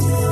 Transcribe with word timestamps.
صوت 0.00 0.23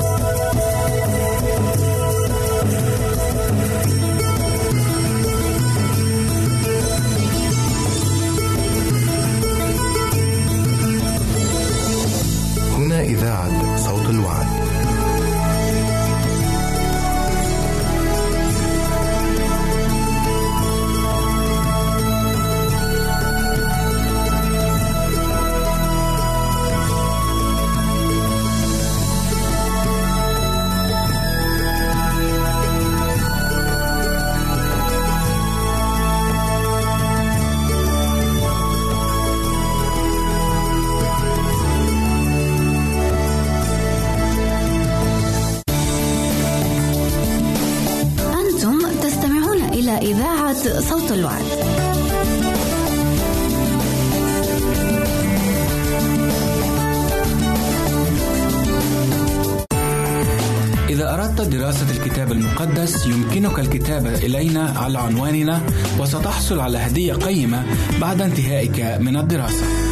وستحصل 66.53 66.61
على 66.61 66.78
هدية 66.78 67.14
قيمة 67.14 67.64
بعد 68.00 68.22
انتهائك 68.22 68.81
من 69.00 69.17
الدراسة. 69.17 69.91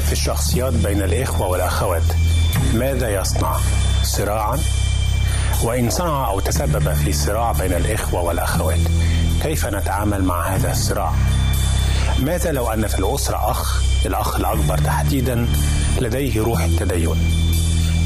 في 0.00 0.12
الشخصيات 0.12 0.72
بين 0.72 1.02
الإخوة 1.02 1.46
والأخوات 1.48 2.02
ماذا 2.74 3.20
يصنع؟ 3.20 3.56
صراعا؟ 4.02 4.58
وإن 5.62 5.90
صنع 5.90 6.28
أو 6.28 6.40
تسبب 6.40 6.92
في 6.92 7.12
صراع 7.12 7.52
بين 7.52 7.72
الإخوة 7.72 8.22
والأخوات 8.22 8.80
كيف 9.42 9.66
نتعامل 9.66 10.24
مع 10.24 10.46
هذا 10.48 10.72
الصراع؟ 10.72 11.12
ماذا 12.18 12.52
لو 12.52 12.72
أن 12.72 12.86
في 12.86 12.98
الأسرة 12.98 13.50
أخ 13.50 13.82
الأخ 14.06 14.36
الأكبر 14.36 14.78
تحديدا 14.78 15.46
لديه 16.00 16.42
روح 16.42 16.62
التدين 16.62 17.16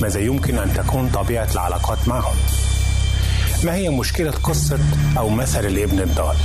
ماذا 0.02 0.20
يمكن 0.20 0.58
أن 0.58 0.74
تكون 0.74 1.08
طبيعة 1.08 1.48
العلاقات 1.52 2.08
معهم 2.08 2.36
ما 3.64 3.74
هي 3.74 3.88
مشكلة 3.88 4.30
قصة 4.30 4.78
أو 5.18 5.28
مثل 5.28 5.66
الابن 5.66 6.00
الضال 6.00 6.36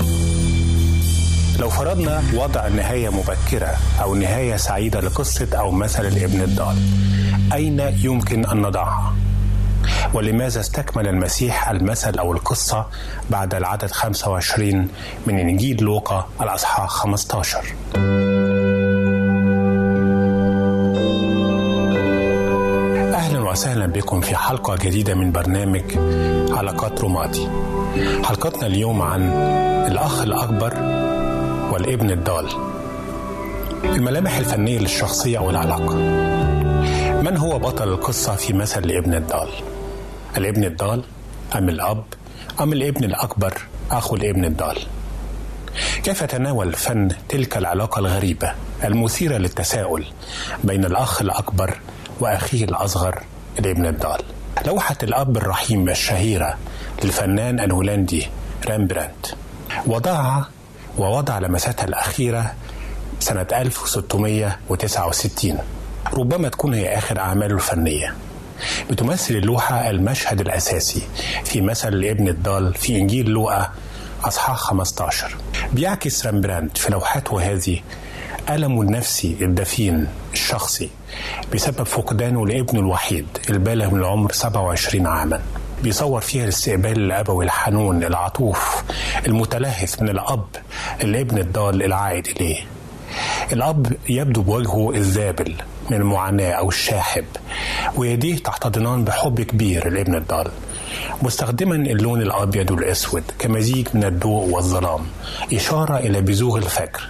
لو 1.61 1.69
فرضنا 1.69 2.23
وضع 2.33 2.67
نهاية 2.67 3.09
مبكرة 3.09 3.75
أو 4.01 4.15
نهاية 4.15 4.55
سعيدة 4.55 4.99
لقصة 4.99 5.47
أو 5.53 5.71
مثل 5.71 6.05
الابن 6.05 6.41
الضال 6.41 6.77
أين 7.53 7.79
يمكن 7.79 8.45
أن 8.45 8.61
نضعها؟ 8.61 9.13
ولماذا 10.13 10.59
استكمل 10.59 11.07
المسيح 11.07 11.69
المثل 11.69 12.19
أو 12.19 12.33
القصة 12.33 12.85
بعد 13.29 13.55
العدد 13.55 13.91
25 13.91 14.87
من 15.27 15.39
إنجيل 15.39 15.83
لوقا 15.83 16.27
الأصحاح 16.41 16.89
15 16.89 17.63
أهلا 23.13 23.49
وسهلا 23.49 23.85
بكم 23.85 24.21
في 24.21 24.35
حلقة 24.35 24.75
جديدة 24.75 25.15
من 25.15 25.31
برنامج 25.31 25.83
علاقات 26.51 27.01
روماتي 27.01 27.49
حلقتنا 28.23 28.67
اليوم 28.67 29.01
عن 29.01 29.21
الأخ 29.87 30.21
الأكبر 30.21 31.00
والابن 31.81 32.11
الضال. 32.11 32.47
الملامح 33.83 34.37
الفنية 34.37 34.79
للشخصية 34.79 35.37
أو 35.37 35.49
العلاقة 35.49 35.95
من 37.21 37.37
هو 37.37 37.59
بطل 37.59 37.87
القصة 37.87 38.35
في 38.35 38.53
مثل 38.53 38.83
الابن 38.83 39.13
الضال؟ 39.13 39.49
الابن 40.37 40.63
الضال 40.63 41.03
أم 41.55 41.69
الأب 41.69 42.03
أم 42.61 42.73
الابن 42.73 43.03
الأكبر 43.03 43.53
أخو 43.91 44.15
الابن 44.15 44.45
الضال؟ 44.45 44.77
كيف 46.03 46.23
تناول 46.23 46.73
فن 46.73 47.07
تلك 47.29 47.57
العلاقة 47.57 47.99
الغريبة 47.99 48.53
المثيرة 48.83 49.37
للتساؤل 49.37 50.05
بين 50.63 50.85
الأخ 50.85 51.21
الأكبر 51.21 51.79
وأخيه 52.19 52.63
الأصغر 52.65 53.23
الابن 53.59 53.85
الضال؟ 53.85 54.19
لوحة 54.65 54.97
الأب 55.03 55.37
الرحيم 55.37 55.89
الشهيرة 55.89 56.57
للفنان 57.03 57.59
الهولندي 57.59 58.27
رامبرانت 58.69 59.25
وضعها 59.87 60.49
ووضع 60.97 61.39
لمساتها 61.39 61.85
الأخيرة 61.85 62.53
سنة 63.19 63.47
1669 63.53 65.57
ربما 66.13 66.49
تكون 66.49 66.73
هي 66.73 66.97
آخر 66.97 67.19
أعماله 67.19 67.55
الفنية. 67.55 68.15
بتمثل 68.89 69.33
اللوحة 69.35 69.89
المشهد 69.89 70.41
الأساسي 70.41 71.01
في 71.45 71.61
مثل 71.61 71.87
الابن 71.93 72.27
الضال 72.27 72.73
في 72.73 72.97
إنجيل 72.97 73.29
لوقا 73.29 73.71
أصحاح 74.23 74.57
15 74.57 75.35
بيعكس 75.73 76.25
رامبرانت 76.25 76.77
في 76.77 76.91
لوحاته 76.91 77.51
هذه 77.53 77.79
ألمه 78.49 78.81
النفسي 78.81 79.37
الدفين 79.41 80.07
الشخصي 80.33 80.89
بسبب 81.53 81.83
فقدانه 81.83 82.47
لابنه 82.47 82.79
الوحيد 82.79 83.27
البالغ 83.49 83.89
من 83.89 83.99
العمر 83.99 84.31
27 84.31 85.07
عاما. 85.07 85.41
بيصور 85.83 86.21
فيها 86.21 86.43
الاستقبال 86.43 86.97
الأبوي 86.99 87.45
الحنون 87.45 88.03
العطوف 88.03 88.83
المتلهف 89.27 90.01
من 90.01 90.09
الأب 90.09 90.45
الابن 91.03 91.37
الضال 91.37 91.83
العائد 91.83 92.27
إليه. 92.27 92.59
الأب 93.53 93.93
يبدو 94.09 94.41
بوجهه 94.41 94.91
الذابل 94.91 95.55
من 95.89 95.97
المعاناة 95.97 96.51
أو 96.51 96.69
الشاحب 96.69 97.25
ويديه 97.95 98.37
تحتضنان 98.37 99.03
بحب 99.03 99.41
كبير 99.41 99.87
الابن 99.87 100.15
الضال. 100.15 100.51
مستخدما 101.21 101.75
اللون 101.75 102.21
الأبيض 102.21 102.71
والأسود 102.71 103.23
كمزيج 103.39 103.87
من 103.93 104.03
الضوء 104.03 104.49
والظلام 104.49 104.99
إشارة 105.53 105.97
إلى 105.97 106.21
بزوغ 106.21 106.57
الفجر 106.57 107.09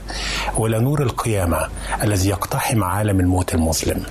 وإلى 0.58 0.80
نور 0.80 1.02
القيامة 1.04 1.68
الذي 2.04 2.30
يقتحم 2.30 2.84
عالم 2.84 3.20
الموت 3.20 3.56
المظلم. 3.56 4.04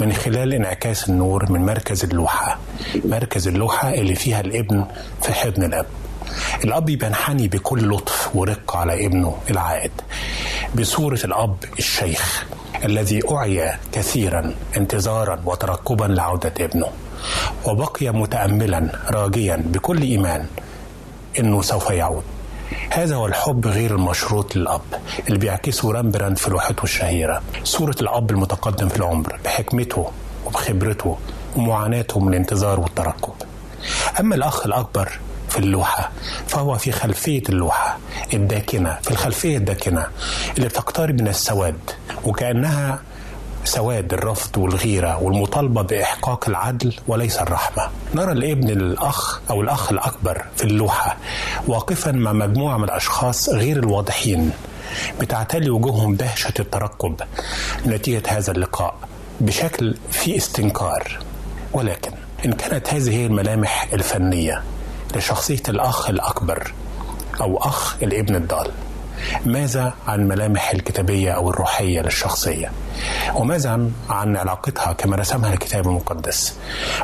من 0.00 0.12
خلال 0.12 0.54
انعكاس 0.54 1.08
النور 1.08 1.52
من 1.52 1.66
مركز 1.66 2.04
اللوحة 2.04 2.58
مركز 3.04 3.48
اللوحة 3.48 3.94
اللي 3.94 4.14
فيها 4.14 4.40
الابن 4.40 4.84
في 5.22 5.32
حضن 5.32 5.64
الأب. 5.64 5.86
الأب 6.64 6.84
بينحني 6.84 7.48
بكل 7.48 7.90
لطف 7.90 8.30
ورقة 8.36 8.78
على 8.78 9.06
ابنه 9.06 9.36
العائد 9.50 9.92
بصورة 10.74 11.20
الأب 11.24 11.56
الشيخ 11.78 12.46
الذي 12.84 13.20
أعيا 13.30 13.78
كثيرا 13.92 14.54
انتظارا 14.76 15.40
وترقبا 15.44 16.04
لعودة 16.04 16.52
ابنه. 16.60 16.88
وبقي 17.64 18.10
متأملا 18.10 18.90
راجيا 19.10 19.56
بكل 19.66 20.02
إيمان 20.02 20.46
أنه 21.38 21.62
سوف 21.62 21.90
يعود. 21.90 22.22
هذا 22.90 23.16
هو 23.16 23.26
الحب 23.26 23.66
غير 23.66 23.94
المشروط 23.94 24.56
للأب 24.56 24.80
اللي 25.26 25.38
بيعكسه 25.38 25.92
رامبراند 25.92 26.38
في 26.38 26.50
لوحته 26.50 26.84
الشهيرة. 26.84 27.42
صورة 27.64 27.96
الأب 28.00 28.30
المتقدم 28.30 28.88
في 28.88 28.96
العمر 28.96 29.38
بحكمته 29.44 30.10
وبخبرته 30.46 31.18
ومعاناته 31.56 32.20
من 32.20 32.28
الانتظار 32.28 32.80
والترقب 32.80 33.32
أما 34.20 34.34
الأخ 34.34 34.66
الأكبر 34.66 35.18
في 35.48 35.58
اللوحة 35.58 36.10
فهو 36.46 36.78
في 36.78 36.92
خلفية 36.92 37.42
اللوحة 37.48 37.98
الداكنة 38.34 38.98
في 39.02 39.10
الخلفية 39.10 39.56
الداكنة 39.56 40.06
اللي 40.56 40.68
بتقترب 40.68 41.20
من 41.20 41.28
السواد 41.28 41.78
وكأنها 42.24 43.02
سواد 43.68 44.12
الرفض 44.12 44.58
والغيرة 44.58 45.22
والمطالبة 45.22 45.82
بإحقاق 45.82 46.48
العدل 46.48 46.94
وليس 47.08 47.38
الرحمة. 47.38 47.88
نرى 48.14 48.32
الابن 48.32 48.68
الأخ 48.70 49.40
أو 49.50 49.60
الأخ 49.60 49.92
الأكبر 49.92 50.44
في 50.56 50.64
اللوحة 50.64 51.16
واقفا 51.66 52.12
مع 52.12 52.32
مجموعة 52.32 52.76
من 52.76 52.84
الأشخاص 52.84 53.48
غير 53.48 53.76
الواضحين 53.76 54.50
بتعتلي 55.20 55.70
وجوههم 55.70 56.14
دهشة 56.14 56.52
الترقب 56.60 57.20
نتيجة 57.86 58.22
هذا 58.28 58.52
اللقاء 58.52 58.94
بشكل 59.40 59.94
في 60.10 60.36
استنكار. 60.36 61.18
ولكن 61.72 62.10
إن 62.44 62.52
كانت 62.52 62.94
هذه 62.94 63.10
هي 63.10 63.26
الملامح 63.26 63.88
الفنية 63.92 64.62
لشخصية 65.16 65.62
الأخ 65.68 66.10
الأكبر 66.10 66.72
أو 67.40 67.56
أخ 67.58 67.96
الابن 68.02 68.34
الضال. 68.36 68.70
ماذا 69.46 69.94
عن 70.08 70.28
ملامح 70.28 70.70
الكتابية 70.70 71.32
أو 71.32 71.50
الروحية 71.50 72.00
للشخصية؟ 72.00 72.72
وماذا 73.34 73.90
عن 74.10 74.36
علاقتها 74.36 74.92
كما 74.92 75.16
رسمها 75.16 75.52
الكتاب 75.52 75.86
المقدس؟ 75.88 76.56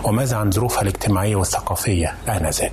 وماذا 0.05 0.37
عن 0.37 0.51
ظروفها 0.51 0.83
الاجتماعية 0.83 1.37
والثقافية 1.37 2.15
آنذاك؟ 2.29 2.73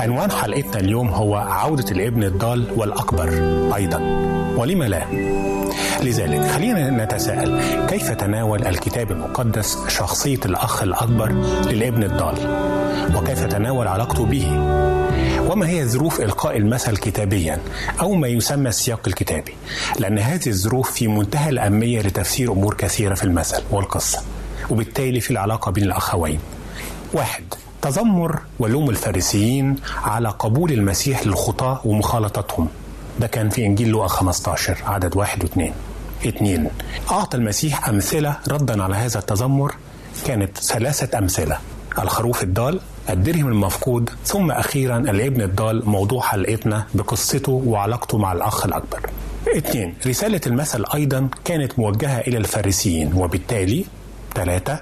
عنوان 0.00 0.30
حلقتنا 0.30 0.80
اليوم 0.80 1.08
هو 1.08 1.36
عودة 1.36 1.90
الابن 1.90 2.22
الضال 2.22 2.66
والأكبر 2.76 3.28
أيضا. 3.76 3.98
ولم 4.56 4.82
لا؟ 4.82 5.02
لذلك 6.02 6.50
خلينا 6.50 6.90
نتساءل. 7.04 7.60
كيف 7.88 8.10
تناول 8.10 8.66
الكتاب 8.66 9.10
المقدس 9.10 9.78
شخصية 9.88 10.40
الأخ 10.46 10.82
الأكبر 10.82 11.32
للابن 11.66 12.02
الضال؟ 12.02 12.34
وكيف 13.14 13.44
تناول 13.44 13.88
علاقته 13.88 14.24
به. 14.26 14.46
وما 15.50 15.68
هي 15.68 15.86
ظروف 15.86 16.20
إلقاء 16.20 16.56
المثل 16.56 16.96
كتابيا 16.96 17.58
أو 18.00 18.12
ما 18.14 18.28
يسمى 18.28 18.68
السياق 18.68 19.00
الكتابي؟ 19.06 19.54
لأن 19.98 20.18
هذه 20.18 20.48
الظروف 20.48 20.90
في 20.90 21.08
منتهى 21.08 21.48
الأهمية 21.50 22.00
لتفسير 22.00 22.52
أمور 22.52 22.74
كثيرة 22.74 23.14
في 23.14 23.24
المثل 23.24 23.62
والقصة 23.70 24.22
وبالتالي 24.70 25.20
في 25.20 25.30
العلاقة 25.30 25.70
بين 25.72 25.84
الأخوين. 25.84 26.38
واحد 27.12 27.44
تذمر 27.82 28.40
ولوم 28.58 28.90
الفارسيين 28.90 29.76
على 30.04 30.28
قبول 30.28 30.72
المسيح 30.72 31.26
للخطاة 31.26 31.80
ومخالطتهم. 31.84 32.68
ده 33.20 33.26
كان 33.26 33.48
في 33.48 33.66
إنجيل 33.66 33.88
لوقا 33.88 34.08
15 34.08 34.78
عدد 34.86 35.16
واحد 35.16 35.42
واثنين. 35.42 35.72
اثنين 36.28 36.70
أعطى 37.10 37.36
المسيح 37.36 37.88
أمثلة 37.88 38.36
ردا 38.48 38.82
على 38.82 38.94
هذا 38.94 39.18
التذمر؟ 39.18 39.74
كانت 40.26 40.58
ثلاثة 40.58 41.18
أمثلة. 41.18 41.58
الخروف 42.02 42.42
الضال 42.42 42.80
الدرهم 43.10 43.46
المفقود 43.48 44.10
ثم 44.24 44.50
أخيرا 44.50 44.98
الابن 44.98 45.40
الضال 45.42 45.88
موضوع 45.88 46.22
حلقتنا 46.22 46.86
بقصته 46.94 47.52
وعلاقته 47.52 48.18
مع 48.18 48.32
الأخ 48.32 48.66
الأكبر. 48.66 49.10
اثنين 49.56 49.94
رسالة 50.06 50.40
المثل 50.46 50.84
أيضا 50.94 51.28
كانت 51.44 51.78
موجهة 51.78 52.18
إلى 52.20 52.36
الفارسيين 52.38 53.12
وبالتالي 53.14 53.84
ثلاثة 54.34 54.80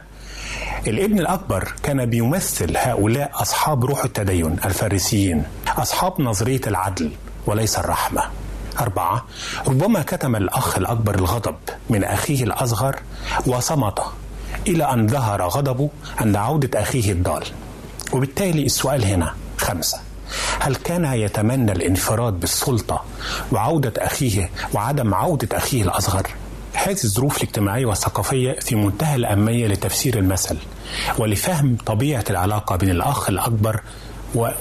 الابن 0.87 1.19
الأكبر 1.19 1.73
كان 1.83 2.07
بيمثل 2.07 2.77
هؤلاء 2.77 3.31
أصحاب 3.35 3.85
روح 3.85 4.05
التدين 4.05 4.57
الفارسيين 4.65 5.45
أصحاب 5.69 6.21
نظرية 6.21 6.61
العدل 6.67 7.11
وليس 7.47 7.79
الرحمة. 7.79 8.23
أربعة 8.81 9.25
ربما 9.69 10.03
كتم 10.03 10.37
الأخ 10.37 10.79
الأكبر 10.79 11.15
الغضب 11.15 11.57
من 11.91 12.05
أخيه 12.05 12.45
الأصغر 12.45 12.97
وصمت 13.47 13.99
إلى 14.69 14.85
أن 14.93 15.09
ظهر 15.09 15.43
غضبه 15.43 15.91
عند 16.19 16.37
عودة 16.37 16.81
أخيه 16.83 17.13
الضال. 17.13 17.45
وبالتالي 18.13 18.67
السؤال 18.67 19.05
هنا 19.05 19.35
خمسة. 19.59 19.99
هل 20.61 20.75
كان 20.75 21.05
يتمنى 21.05 21.73
الانفراد 21.73 22.41
بالسلطة 22.41 23.05
وعودة 23.53 23.93
أخيه 23.99 24.51
وعدم 24.75 25.15
عودة 25.15 25.57
أخيه 25.57 25.83
الأصغر؟ 25.83 26.27
هذه 26.73 27.05
الظروف 27.05 27.37
الاجتماعية 27.37 27.87
والثقافية 27.87 28.53
في 28.53 28.75
منتهى 28.75 29.15
الأهمية 29.15 29.67
لتفسير 29.67 30.19
المثل 30.19 30.57
ولفهم 31.19 31.77
طبيعة 31.87 32.25
العلاقة 32.31 32.77
بين 32.77 32.91
الأخ 32.91 33.29
الأكبر 33.29 33.81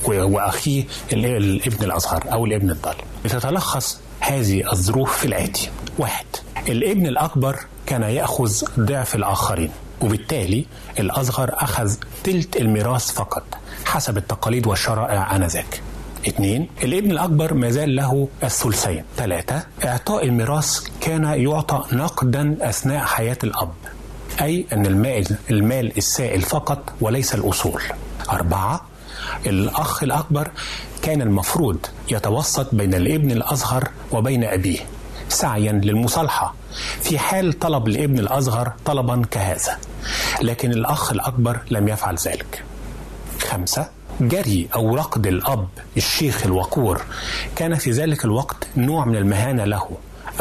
وأخيه 0.06 0.84
الابن 1.14 1.84
الأصغر 1.86 2.24
أو 2.32 2.46
الابن 2.46 2.70
الضال. 2.70 2.96
لتتلخص 3.26 4.00
هذه 4.20 4.72
الظروف 4.72 5.18
في 5.18 5.26
الآتي 5.26 5.70
واحد 5.98 6.26
الابن 6.70 7.08
الأكبر 7.08 7.60
كان 7.86 8.04
يأخذ 8.04 8.52
ضعف 8.80 9.16
الآخرين 9.16 9.72
وبالتالي 10.02 10.66
الأصغر 11.00 11.50
أخذ 11.54 11.94
تلت 12.24 12.58
الميراث 12.58 13.12
فقط 13.12 13.44
حسب 13.86 14.18
التقاليد 14.18 14.68
والشرائع 14.68 15.36
آنذاك. 15.36 15.82
اثنين 16.28 16.68
الابن 16.84 17.12
الأكبر 17.12 17.54
ما 17.54 17.70
زال 17.70 17.96
له 17.96 18.28
الثلثين. 18.44 19.04
ثلاثة 19.18 19.64
إعطاء 19.86 20.26
الميراث 20.26 20.80
كان 21.02 21.24
يعطى 21.24 21.84
نقدا 21.96 22.58
أثناء 22.70 23.06
حياة 23.06 23.38
الأب 23.44 23.72
أي 24.42 24.66
أن 24.74 24.86
المال, 24.86 25.38
المال 25.52 25.98
السائل 25.98 26.42
فقط 26.42 26.94
وليس 27.02 27.36
الأصول. 27.36 27.82
أربعة 28.32 28.82
الأخ 29.46 30.04
الأكبر 30.04 30.52
كان 31.02 31.22
المفروض 31.22 31.78
يتوسط 32.12 32.76
بين 32.76 32.94
الابن 32.94 33.32
الأصغر 33.32 33.88
وبين 34.12 34.44
أبيه 34.44 34.80
سعيا 35.30 35.72
للمصالحة 35.72 36.54
في 37.02 37.20
حال 37.20 37.60
طلب 37.60 37.88
الابن 37.88 38.20
الأصغر 38.20 38.72
طلبا 38.86 39.22
كهذا 39.32 39.78
لكن 40.42 40.72
الأخ 40.72 41.12
الأكبر 41.12 41.60
لم 41.72 41.88
يفعل 41.88 42.16
ذلك. 42.16 42.64
خمسة 43.42 43.90
جري 44.22 44.68
أو 44.76 44.96
رقد 44.96 45.28
الأب 45.28 45.68
الشيخ 45.98 46.46
الوقور. 46.46 47.02
كان 47.56 47.76
في 47.76 47.92
ذلك 47.92 48.26
الوقت 48.26 48.68
نوع 48.78 49.06
من 49.06 49.16
المهانة 49.16 49.66
له 49.66 49.90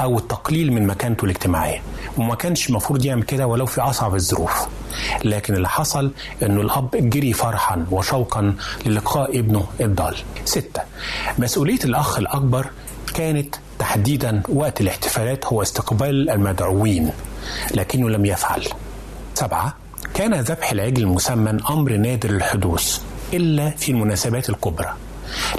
أو 0.00 0.18
التقليل 0.18 0.72
من 0.72 0.86
مكانته 0.86 1.24
الاجتماعية. 1.24 1.82
وما 2.18 2.34
كانش 2.34 2.68
المفروض 2.68 3.04
يعمل 3.04 3.22
كده 3.22 3.46
ولو 3.46 3.66
في 3.66 3.80
أصعب 3.80 4.14
الظروف. 4.14 4.66
لكن 5.24 5.54
اللي 5.54 5.68
حصل 5.68 6.10
أنه 6.42 6.60
الأب 6.60 6.90
جري 7.10 7.32
فرحا 7.32 7.86
وشوقا 7.90 8.54
للقاء 8.86 9.38
ابنه 9.38 9.66
الضال. 9.80 10.16
ستة 10.44 10.82
مسؤولية 11.38 11.78
الأخ 11.84 12.18
الأكبر 12.18 12.66
كانت 13.14 13.54
تحديدا 13.80 14.42
وقت 14.48 14.80
الاحتفالات 14.80 15.46
هو 15.46 15.62
استقبال 15.62 16.30
المدعوين 16.30 17.10
لكنه 17.74 18.10
لم 18.10 18.26
يفعل. 18.26 18.64
سبعة 19.34 19.76
كان 20.14 20.34
ذبح 20.34 20.72
العجل 20.72 21.02
المسمن 21.02 21.64
أمر 21.70 21.92
نادر 21.96 22.30
الحدوث 22.30 22.98
إلا 23.32 23.70
في 23.70 23.92
المناسبات 23.92 24.50
الكبرى 24.50 24.94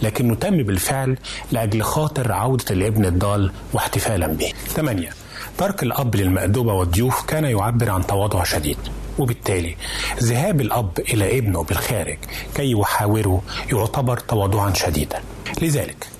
لكنه 0.01 0.35
تم 0.35 0.57
بالفعل 0.63 1.17
لأجل 1.51 1.81
خاطر 1.83 2.31
عودة 2.31 2.65
الابن 2.71 3.05
الضال 3.05 3.51
واحتفالا 3.73 4.27
به. 4.27 4.53
ثمانية 4.67 5.09
ترك 5.57 5.83
الأب 5.83 6.15
للمأدوبة 6.15 6.73
والضيوف 6.73 7.25
كان 7.25 7.43
يعبر 7.43 7.89
عن 7.89 8.07
تواضع 8.07 8.43
شديد 8.43 8.77
وبالتالي 9.19 9.75
ذهاب 10.23 10.61
الأب 10.61 10.99
إلى 10.99 11.37
ابنه 11.37 11.63
بالخارج 11.63 12.17
كي 12.55 12.71
يحاوره 12.71 13.41
يعتبر 13.71 14.17
تواضعا 14.17 14.73
شديدا. 14.73 15.21
لذلك 15.61 16.10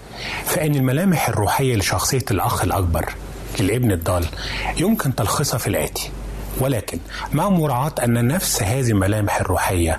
فإن 0.46 0.76
الملامح 0.76 1.30
الروحية 1.30 1.76
لشخصية 1.76 2.26
الأخ 2.32 2.64
الأكبر 2.64 3.14
للابن 3.60 3.92
الضال 3.92 4.26
يمكن 4.78 5.16
تلخيصها 5.16 5.58
في 5.58 5.68
الآتي. 5.68 6.12
ولكن 6.60 7.00
مع 7.34 7.50
مراعاة 7.50 7.94
أن 8.04 8.28
نفس 8.28 8.64
هذه 8.64 8.90
الملامح 8.92 9.42
الروحية 9.42 9.98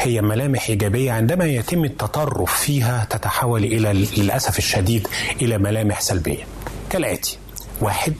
هي 0.00 0.22
ملامح 0.22 0.68
إيجابية 0.68 1.12
عندما 1.12 1.44
يتم 1.44 1.84
التطرف 1.84 2.54
فيها 2.60 3.06
تتحول 3.10 3.64
إلى 3.64 3.92
للأسف 3.92 4.58
الشديد 4.58 5.08
إلى 5.42 5.58
ملامح 5.58 6.00
سلبية. 6.00 6.44
كالآتي 6.90 7.38
واحد 7.80 8.14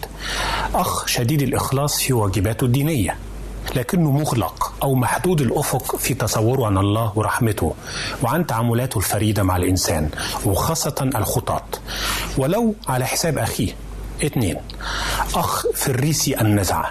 أخ 0.74 1.06
شديد 1.06 1.42
الإخلاص 1.42 2.00
في 2.02 2.12
واجباته 2.12 2.64
الدينية. 2.64 3.16
لكنه 3.76 4.10
مغلق 4.10 4.72
أو 4.82 4.94
محدود 4.94 5.40
الأفق 5.40 5.96
في 5.96 6.14
تصوره 6.14 6.66
عن 6.66 6.78
الله 6.78 7.12
ورحمته 7.16 7.74
وعن 8.22 8.46
تعاملاته 8.46 8.98
الفريدة 8.98 9.42
مع 9.42 9.56
الإنسان 9.56 10.10
وخاصة 10.46 11.10
الخطاة 11.16 11.64
ولو 12.38 12.74
على 12.88 13.04
حساب 13.06 13.38
أخيه. 13.38 13.72
اثنين 14.26 14.56
أخ 15.34 15.66
فريسي 15.74 16.40
النزعة 16.40 16.90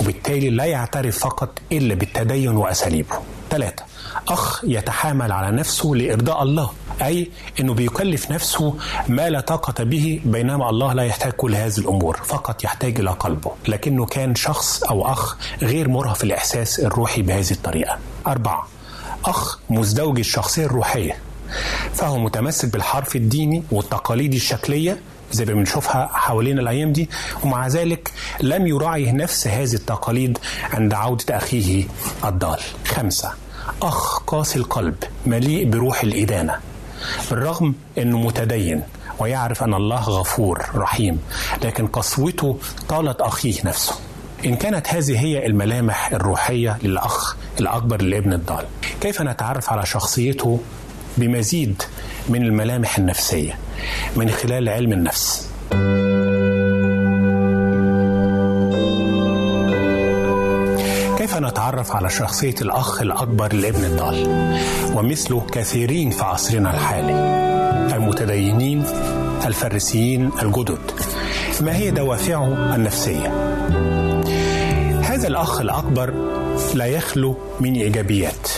وبالتالي 0.00 0.50
لا 0.50 0.64
يعترف 0.64 1.18
فقط 1.18 1.48
إلا 1.72 1.94
بالتدين 1.94 2.56
وأساليبه. 2.56 3.16
ثلاثة 3.50 3.84
أخ 4.28 4.64
يتحامل 4.64 5.32
على 5.32 5.56
نفسه 5.56 5.88
لإرضاء 5.88 6.42
الله 6.42 6.70
أي 7.02 7.30
أنه 7.60 7.74
بيكلف 7.74 8.30
نفسه 8.30 8.74
ما 9.08 9.28
لا 9.30 9.40
طاقة 9.40 9.84
به 9.84 10.20
بينما 10.24 10.70
الله 10.70 10.92
لا 10.92 11.02
يحتاج 11.02 11.32
كل 11.32 11.54
هذه 11.54 11.78
الأمور 11.78 12.16
فقط 12.24 12.64
يحتاج 12.64 13.00
إلى 13.00 13.10
قلبه 13.10 13.50
لكنه 13.68 14.06
كان 14.06 14.34
شخص 14.34 14.82
أو 14.82 15.12
أخ 15.12 15.36
غير 15.62 15.88
مرهف 15.88 16.24
الإحساس 16.24 16.80
الروحي 16.80 17.22
بهذه 17.22 17.50
الطريقة 17.50 17.98
أربعة 18.26 18.68
أخ 19.24 19.58
مزدوج 19.70 20.18
الشخصية 20.18 20.66
الروحية 20.66 21.16
فهو 21.94 22.18
متمسك 22.18 22.72
بالحرف 22.72 23.16
الديني 23.16 23.62
والتقاليد 23.70 24.34
الشكلية 24.34 25.00
زي 25.32 25.44
ما 25.44 25.52
بنشوفها 25.54 26.10
حوالين 26.12 26.58
الأيام 26.58 26.92
دي 26.92 27.10
ومع 27.44 27.66
ذلك 27.68 28.12
لم 28.40 28.66
يراعي 28.66 29.12
نفس 29.12 29.46
هذه 29.46 29.74
التقاليد 29.74 30.38
عند 30.72 30.94
عودة 30.94 31.36
أخيه 31.36 31.84
الضال. 32.24 32.58
خمسة 32.86 33.32
اخ 33.82 34.18
قاسي 34.18 34.58
القلب 34.58 34.94
مليء 35.26 35.70
بروح 35.70 36.02
الإدانة 36.02 36.54
بالرغم 37.30 37.74
إنه 37.98 38.18
متدين 38.18 38.82
ويعرف 39.18 39.62
أن 39.62 39.74
الله 39.74 40.00
غفور 40.02 40.64
رحيم 40.74 41.20
لكن 41.64 41.86
قسوته 41.86 42.58
طالت 42.88 43.20
أخيه 43.20 43.54
نفسه. 43.64 43.94
إن 44.44 44.56
كانت 44.56 44.88
هذه 44.88 45.20
هي 45.20 45.46
الملامح 45.46 46.12
الروحية 46.12 46.78
للأخ 46.82 47.36
الأكبر 47.60 48.02
لابن 48.02 48.32
الضال 48.32 48.64
كيف 49.00 49.22
نتعرف 49.22 49.70
على 49.70 49.86
شخصيته 49.86 50.60
بمزيد 51.16 51.82
من 52.28 52.42
الملامح 52.42 52.98
النفسية 52.98 53.58
من 54.16 54.30
خلال 54.30 54.68
علم 54.68 54.92
النفس؟ 54.92 55.48
نتعرف 61.66 61.96
على 61.96 62.10
شخصية 62.10 62.54
الأخ 62.62 63.02
الأكبر 63.02 63.52
لابن 63.52 63.84
الضال 63.84 64.26
ومثله 64.94 65.46
كثيرين 65.52 66.10
في 66.10 66.24
عصرنا 66.24 66.74
الحالي 66.74 67.12
المتدينين 67.96 68.84
الفريسيين 69.46 70.30
الجدد. 70.42 70.78
ما 71.60 71.76
هي 71.76 71.90
دوافعه 71.90 72.74
النفسية؟ 72.74 73.28
هذا 75.02 75.28
الأخ 75.28 75.60
الأكبر 75.60 76.14
لا 76.74 76.86
يخلو 76.86 77.36
من 77.60 77.74
إيجابيات 77.74 78.48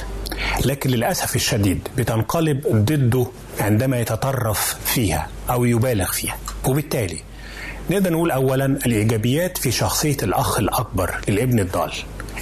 لكن 0.64 0.90
للأسف 0.90 1.36
الشديد 1.36 1.88
بتنقلب 1.98 2.60
ضده 2.72 3.26
عندما 3.60 4.00
يتطرف 4.00 4.76
فيها 4.84 5.28
أو 5.50 5.64
يبالغ 5.64 6.12
فيها. 6.12 6.36
وبالتالي 6.66 7.18
نقدر 7.90 8.12
نقول 8.12 8.30
أولا 8.30 8.66
الإيجابيات 8.66 9.58
في 9.58 9.70
شخصية 9.70 10.16
الأخ 10.22 10.58
الأكبر 10.58 11.14
الابن 11.28 11.58
الضال. 11.60 11.92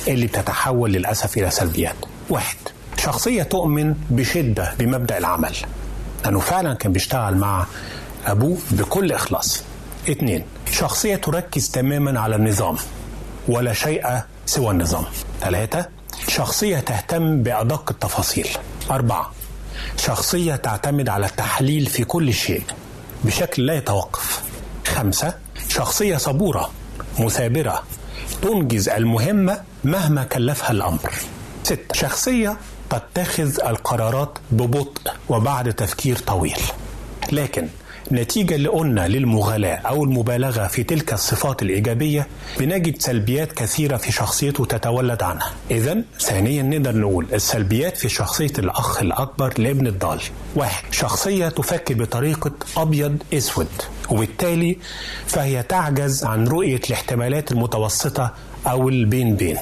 اللي 0.09 0.27
بتتحول 0.27 0.93
للأسف 0.93 1.37
إلى 1.37 1.51
سلبيات. 1.51 1.97
واحد 2.31 2.57
شخصية 2.99 3.43
تؤمن 3.43 3.95
بشدة 4.11 4.75
بمبدأ 4.79 5.19
العمل. 5.19 5.57
لأنه 6.25 6.41
فعلا 6.41 6.75
كان 6.75 6.93
بيشتغل 6.93 7.37
مع 7.37 7.67
أبوه 8.27 8.59
بكل 8.71 9.13
إخلاص. 9.13 9.63
اثنين 10.11 10.45
شخصية 10.73 11.17
تركز 11.17 11.71
تماما 11.71 12.21
على 12.21 12.37
النظام 12.37 12.77
ولا 13.49 13.73
شيء 13.73 14.07
سوى 14.47 14.71
النظام. 14.71 15.05
ثلاثة 15.41 15.89
شخصية 16.29 16.79
تهتم 16.79 17.43
بأدق 17.43 17.91
التفاصيل. 17.91 18.49
أربعة 18.91 19.33
شخصية 19.97 20.57
تعتمد 20.57 21.09
على 21.09 21.27
التحليل 21.27 21.87
في 21.87 22.05
كل 22.05 22.33
شيء 22.33 22.63
بشكل 23.25 23.67
لا 23.67 23.75
يتوقف. 23.75 24.43
خمسة 24.87 25.35
شخصية 25.69 26.17
صبورة 26.17 26.71
مثابرة 27.19 27.83
تنجز 28.43 28.89
المهمة 28.89 29.61
مهما 29.85 30.25
كلفها 30.25 30.71
الأمر. 30.71 31.13
ستة. 31.63 31.95
شخصية 31.95 32.57
تتخذ 32.91 33.61
القرارات 33.67 34.39
ببطء 34.51 35.13
وبعد 35.29 35.73
تفكير 35.73 36.19
طويل. 36.19 36.59
لكن 37.33 37.69
نتيجة 38.13 38.55
اللي 38.55 38.69
قلنا 38.69 39.09
للمغالاة 39.09 39.77
أو 39.77 40.05
المبالغة 40.05 40.67
في 40.67 40.83
تلك 40.83 41.13
الصفات 41.13 41.63
الإيجابية 41.63 42.27
بنجد 42.59 43.01
سلبيات 43.03 43.53
كثيرة 43.53 43.97
في 43.97 44.13
شخصيته 44.13 44.65
تتولد 44.65 45.23
عنها. 45.23 45.53
إذا 45.71 46.03
ثانيا 46.21 46.63
نقدر 46.63 46.97
نقول 46.97 47.27
السلبيات 47.33 47.97
في 47.97 48.09
شخصية 48.09 48.53
الأخ 48.59 49.03
الأكبر 49.03 49.55
لابن 49.59 49.87
الضال. 49.87 50.21
واحد 50.57 50.85
شخصية 50.95 51.49
تفكر 51.49 51.95
بطريقة 51.95 52.53
أبيض 52.77 53.17
أسود 53.35 53.69
وبالتالي 54.11 54.77
فهي 55.27 55.63
تعجز 55.63 56.25
عن 56.25 56.49
رؤية 56.49 56.81
الاحتمالات 56.89 57.53
المتوسطة 57.53 58.35
أو 58.67 58.89
البين 58.89 59.37
بين. 59.37 59.57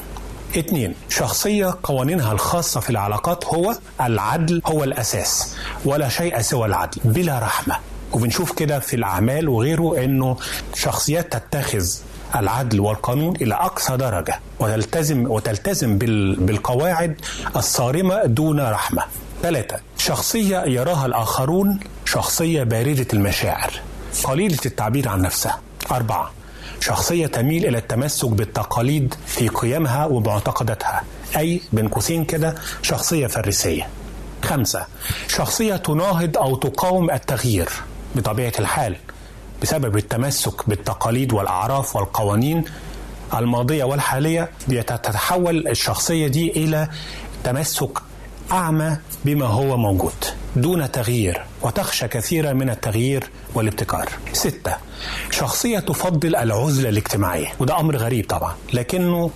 اتنين 0.56 0.94
شخصية 1.08 1.78
قوانينها 1.82 2.32
الخاصة 2.32 2.80
في 2.80 2.90
العلاقات 2.90 3.44
هو 3.46 3.74
العدل 4.00 4.62
هو 4.66 4.84
الأساس 4.84 5.56
ولا 5.84 6.08
شيء 6.08 6.40
سوى 6.40 6.66
العدل 6.66 7.00
بلا 7.04 7.38
رحمة. 7.38 7.76
وبنشوف 8.14 8.52
كده 8.52 8.78
في 8.78 8.96
الأعمال 8.96 9.48
وغيره 9.48 10.04
أنه 10.04 10.36
شخصيات 10.74 11.36
تتخذ 11.36 11.86
العدل 12.36 12.80
والقانون 12.80 13.36
إلى 13.36 13.54
أقصى 13.54 13.96
درجة 13.96 14.40
وتلتزم 14.60 15.30
وتلتزم 15.30 15.98
بالقواعد 15.98 17.16
الصارمة 17.56 18.24
دون 18.24 18.60
رحمة. 18.60 19.02
ثلاثة 19.42 19.76
شخصية 19.98 20.64
يراها 20.64 21.06
الآخرون 21.06 21.80
شخصية 22.04 22.62
باردة 22.62 23.06
المشاعر 23.12 23.70
قليلة 24.24 24.58
التعبير 24.66 25.08
عن 25.08 25.22
نفسها. 25.22 25.60
أربعة 25.90 26.30
شخصية 26.80 27.26
تميل 27.26 27.66
إلى 27.66 27.78
التمسك 27.78 28.28
بالتقاليد 28.28 29.14
في 29.26 29.48
قيمها 29.48 30.06
ومعتقداتها. 30.06 31.04
أي 31.36 31.60
بين 31.72 31.88
قوسين 31.88 32.24
كده 32.24 32.54
شخصية 32.82 33.26
فريسية 33.26 33.88
خمسة 34.44 34.86
شخصية 35.28 35.76
تناهض 35.76 36.36
أو 36.36 36.56
تقاوم 36.56 37.10
التغيير. 37.10 37.68
بطبيعة 38.14 38.52
الحال 38.58 38.96
بسبب 39.62 39.96
التمسك 39.96 40.68
بالتقاليد 40.68 41.32
والأعراف 41.32 41.96
والقوانين 41.96 42.64
الماضية 43.34 43.84
والحالية 43.84 44.50
تتحول 44.68 45.68
الشخصية 45.68 46.26
دي 46.28 46.50
إلى 46.50 46.88
تمسك 47.44 47.98
أعمى 48.52 48.96
بما 49.24 49.46
هو 49.46 49.76
موجود 49.76 50.12
دون 50.56 50.92
تغيير 50.92 51.42
وتخشى 51.62 52.08
كثيرا 52.08 52.52
من 52.52 52.70
التغيير 52.70 53.30
والابتكار. 53.54 54.08
ستة 54.32 54.76
شخصية 55.30 55.78
تفضل 55.78 56.36
العزلة 56.36 56.88
الاجتماعية 56.88 57.46
وده 57.60 57.80
أمر 57.80 57.96
غريب 57.96 58.26
طبعا 58.28 58.54
لكنه 58.72 59.30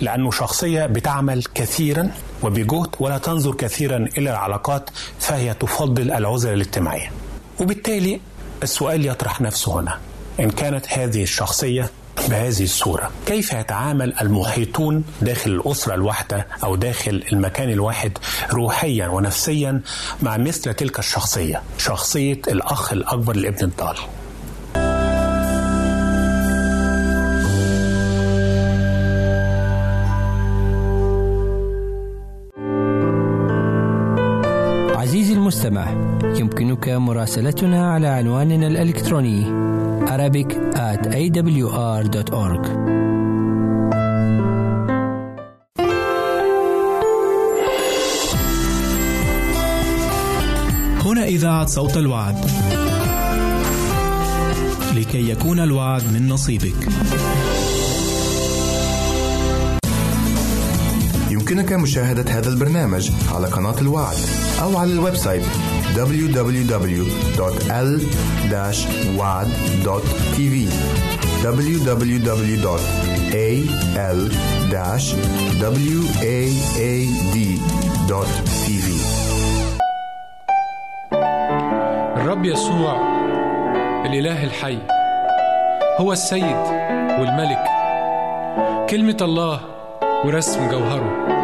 لأنه 0.00 0.30
شخصية 0.30 0.86
بتعمل 0.86 1.44
كثيرا 1.54 2.10
وبجهد 2.42 2.88
ولا 3.00 3.18
تنظر 3.18 3.54
كثيرا 3.54 3.96
إلى 4.18 4.30
العلاقات 4.30 4.90
فهي 5.20 5.54
تفضل 5.54 6.10
العزلة 6.10 6.54
الاجتماعية. 6.54 7.12
وبالتالي 7.60 8.20
السؤال 8.62 9.06
يطرح 9.06 9.40
نفسه 9.40 9.80
هنا. 9.80 9.98
إن 10.40 10.50
كانت 10.50 10.86
هذه 10.88 11.22
الشخصية 11.22 11.90
بهذه 12.28 12.62
الصورة 12.62 13.10
كيف 13.26 13.52
يتعامل 13.52 14.14
المحيطون 14.20 15.04
داخل 15.22 15.50
الأسرة 15.50 15.94
الواحدة 15.94 16.46
أو 16.64 16.76
داخل 16.76 17.24
المكان 17.32 17.70
الواحد 17.70 18.18
روحيا 18.52 19.08
ونفسيا 19.08 19.80
مع 20.22 20.36
مثل 20.36 20.74
تلك 20.74 20.98
الشخصية؟ 20.98 21.62
شخصية 21.78 22.42
الأخ 22.48 22.92
الأكبر 22.92 23.36
لابن 23.36 23.64
الضال. 23.64 23.96
المستمع. 35.70 36.38
يمكنك 36.38 36.88
مراسلتنا 36.88 37.92
على 37.92 38.06
عنواننا 38.06 38.66
الإلكتروني 38.66 39.44
Arabic 40.06 40.52
at 40.74 41.06
awr.org 41.06 42.66
هنا 51.06 51.24
إذاعة 51.24 51.66
صوت 51.66 51.96
الوعد. 51.96 52.36
لكي 54.96 55.30
يكون 55.30 55.60
الوعد 55.60 56.02
من 56.12 56.28
نصيبك. 56.28 56.88
يمكنك 61.50 61.72
مشاهدة 61.72 62.32
هذا 62.32 62.48
البرنامج 62.48 63.10
على 63.34 63.46
قناة 63.46 63.80
الوعد 63.80 64.16
أو 64.62 64.76
على 64.76 64.92
ال 64.92 65.14
website 65.14 65.44
www.al-waad.tv 65.94 66.28
www.al-waad.tv 71.44 72.46
الرب 82.16 82.44
يسوع 82.44 82.96
الإله 84.06 84.44
الحي 84.44 84.78
هو 85.98 86.12
السيد 86.12 86.56
والملك. 87.20 87.64
كلمة 88.90 89.16
الله 89.22 89.60
ورسم 90.24 90.70
جوهره. 90.70 91.39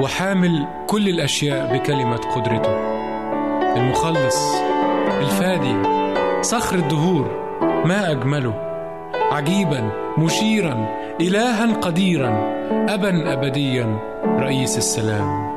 وحامل 0.00 0.66
كل 0.86 1.08
الأشياء 1.08 1.76
بكلمة 1.76 2.16
قدرته. 2.16 2.96
المخلص 3.76 4.54
الفادي 5.20 5.76
صخر 6.42 6.76
الدهور 6.76 7.56
ما 7.84 8.10
أجمله. 8.10 8.54
عجيبا 9.32 9.90
مشيرا 10.18 10.88
إلها 11.20 11.74
قديرا 11.74 12.54
أبا 12.88 13.32
أبديا 13.32 13.98
رئيس 14.26 14.78
السلام. 14.78 15.56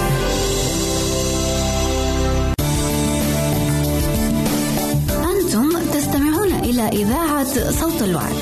إذاعة 7.01 7.71
صوت 7.71 8.01
الوعد. 8.01 8.35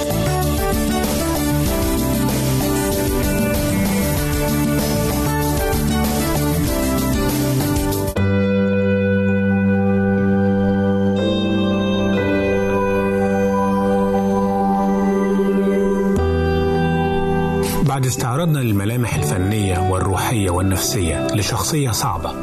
بعد 17.84 18.06
استعراضنا 18.06 18.60
للملامح 18.60 19.16
الفنية 19.16 19.80
والروحية 19.92 20.50
والنفسية 20.50 21.28
لشخصية 21.28 21.92
صعبة 21.92 22.34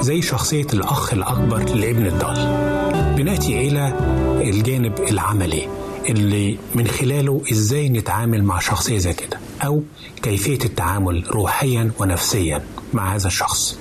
زي 0.00 0.22
شخصية 0.22 0.66
الأخ 0.74 1.12
الأكبر 1.12 1.58
لابن 1.74 2.06
الضال 2.06 2.85
بنأتي 3.16 3.68
إلى 3.68 3.98
الجانب 4.50 4.98
العملي 4.98 5.68
اللي 6.08 6.58
من 6.74 6.86
خلاله 6.86 7.42
إزاي 7.52 7.88
نتعامل 7.88 8.44
مع 8.44 8.58
شخصية 8.58 8.98
زي 8.98 9.12
كده 9.12 9.38
أو 9.64 9.82
كيفية 10.22 10.58
التعامل 10.64 11.24
روحيا 11.30 11.90
ونفسيا 11.98 12.62
مع 12.94 13.14
هذا 13.14 13.26
الشخص 13.26 13.78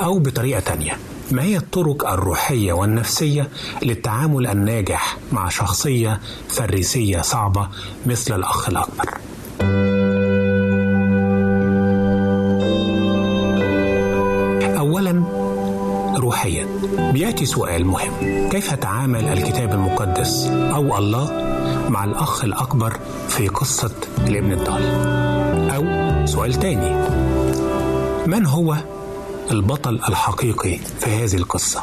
أو 0.00 0.18
بطريقة 0.18 0.60
تانية. 0.60 0.96
ما 1.30 1.42
هي 1.42 1.56
الطرق 1.56 2.10
الروحية 2.10 2.72
والنفسية 2.72 3.48
للتعامل 3.82 4.46
الناجح 4.46 5.16
مع 5.32 5.48
شخصية 5.48 6.20
فريسية 6.48 7.20
صعبة 7.20 7.68
مثل 8.06 8.34
الأخ 8.34 8.68
الأكبر؟ 8.68 9.18
بياتي 17.32 17.46
سؤال 17.46 17.86
مهم. 17.86 18.48
كيف 18.48 18.74
تعامل 18.74 19.24
الكتاب 19.28 19.72
المقدس 19.72 20.46
أو 20.46 20.98
الله 20.98 21.30
مع 21.88 22.04
الأخ 22.04 22.44
الأكبر 22.44 22.98
في 23.28 23.48
قصة 23.48 23.90
الابن 24.18 24.52
الضال؟ 24.52 24.82
أو 25.70 26.26
سؤال 26.26 26.54
تاني. 26.54 26.90
من 28.26 28.46
هو 28.46 28.76
البطل 29.50 29.94
الحقيقي 30.08 30.78
في 31.00 31.10
هذه 31.10 31.34
القصة؟ 31.34 31.82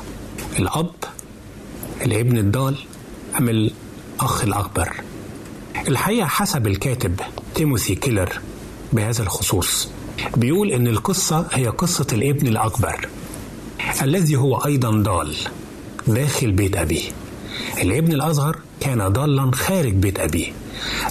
الأب 0.59 0.91
الابن 2.01 2.37
الضال 2.37 2.75
أم 3.39 3.49
الأخ 3.49 4.43
الأكبر؟ 4.43 4.93
الحقيقة 5.87 6.27
حسب 6.27 6.67
الكاتب 6.67 7.19
تيموثي 7.55 7.95
كيلر 7.95 8.39
بهذا 8.93 9.23
الخصوص. 9.23 9.89
بيقول 10.37 10.71
إن 10.71 10.87
القصة 10.87 11.47
هي 11.51 11.67
قصة 11.67 12.07
الابن 12.13 12.47
الأكبر. 12.47 13.07
الذي 14.01 14.35
هو 14.35 14.55
أيضا 14.57 14.91
ضال 14.91 15.35
داخل 16.07 16.51
بيت 16.51 16.77
أبيه. 16.77 17.03
الابن 17.81 18.13
الأصغر 18.13 18.57
كان 18.79 19.07
ضالا 19.07 19.51
خارج 19.51 19.93
بيت 19.93 20.19
أبيه. 20.19 20.51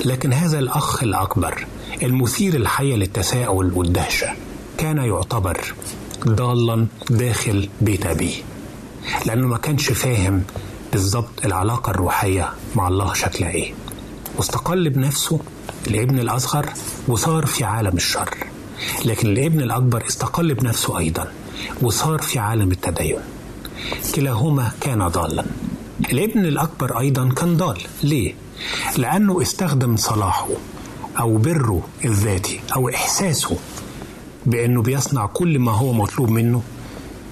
لكن 0.04 0.32
هذا 0.32 0.58
الأخ 0.58 1.02
الأكبر 1.02 1.66
المثير 2.02 2.54
الحية 2.54 2.94
للتساؤل 2.94 3.72
والدهشة 3.74 4.28
كان 4.78 4.96
يعتبر 4.96 5.74
ضالا 6.28 6.86
داخل 7.10 7.68
بيت 7.80 8.06
أبيه. 8.06 8.34
لأنه 9.26 9.46
ما 9.48 9.56
كانش 9.58 9.92
فاهم 9.92 10.42
بالظبط 10.92 11.44
العلاقة 11.44 11.90
الروحية 11.90 12.52
مع 12.76 12.88
الله 12.88 13.14
شكلها 13.14 13.50
إيه. 13.50 13.72
واستقل 14.36 14.90
بنفسه 14.90 15.40
الابن 15.86 16.18
الأصغر 16.18 16.66
وصار 17.08 17.46
في 17.46 17.64
عالم 17.64 17.96
الشر. 17.96 18.34
لكن 19.04 19.28
الابن 19.28 19.60
الأكبر 19.60 20.04
استقل 20.08 20.54
بنفسه 20.54 20.98
أيضا. 20.98 21.32
وصار 21.82 22.18
في 22.18 22.38
عالم 22.38 22.72
التدين. 22.72 23.18
كلاهما 24.14 24.72
كان 24.80 25.08
ضالا. 25.08 25.44
الابن 26.12 26.46
الأكبر 26.46 27.00
أيضا 27.00 27.28
كان 27.28 27.56
ضال. 27.56 27.78
ليه؟ 28.02 28.34
لأنه 28.96 29.42
استخدم 29.42 29.96
صلاحه 29.96 30.48
أو 31.20 31.36
بره 31.36 31.88
الذاتي 32.04 32.60
أو 32.76 32.88
إحساسه 32.88 33.56
بأنه 34.46 34.82
بيصنع 34.82 35.26
كل 35.26 35.58
ما 35.58 35.72
هو 35.72 35.92
مطلوب 35.92 36.30
منه. 36.30 36.62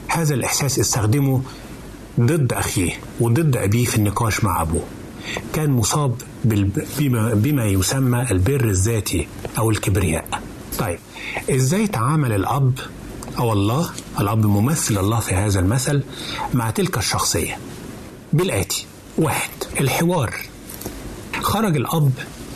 هذا 0.08 0.34
الإحساس 0.34 0.78
استخدمه 0.78 1.42
ضد 2.20 2.52
أخيه 2.52 2.92
وضد 3.20 3.56
أبيه 3.56 3.84
في 3.84 3.96
النقاش 3.96 4.44
مع 4.44 4.62
أبوه. 4.62 4.84
كان 5.52 5.70
مصاب 5.70 6.14
بما, 6.98 7.34
بما 7.34 7.64
يسمى 7.64 8.26
البر 8.30 8.64
الذاتي 8.64 9.28
أو 9.58 9.70
الكبرياء. 9.70 10.42
طيب 10.78 10.98
إزاي 11.50 11.86
تعامل 11.86 12.32
الأب 12.32 12.78
أو 13.38 13.52
الله 13.52 13.90
الأب 14.20 14.46
ممثل 14.46 14.98
الله 14.98 15.20
في 15.20 15.34
هذا 15.34 15.60
المثل 15.60 16.02
مع 16.54 16.70
تلك 16.70 16.98
الشخصية. 16.98 17.58
بالآتي 18.32 18.86
واحد 19.18 19.50
الحوار. 19.80 20.34
خرج 21.42 21.76
الأب 21.76 22.12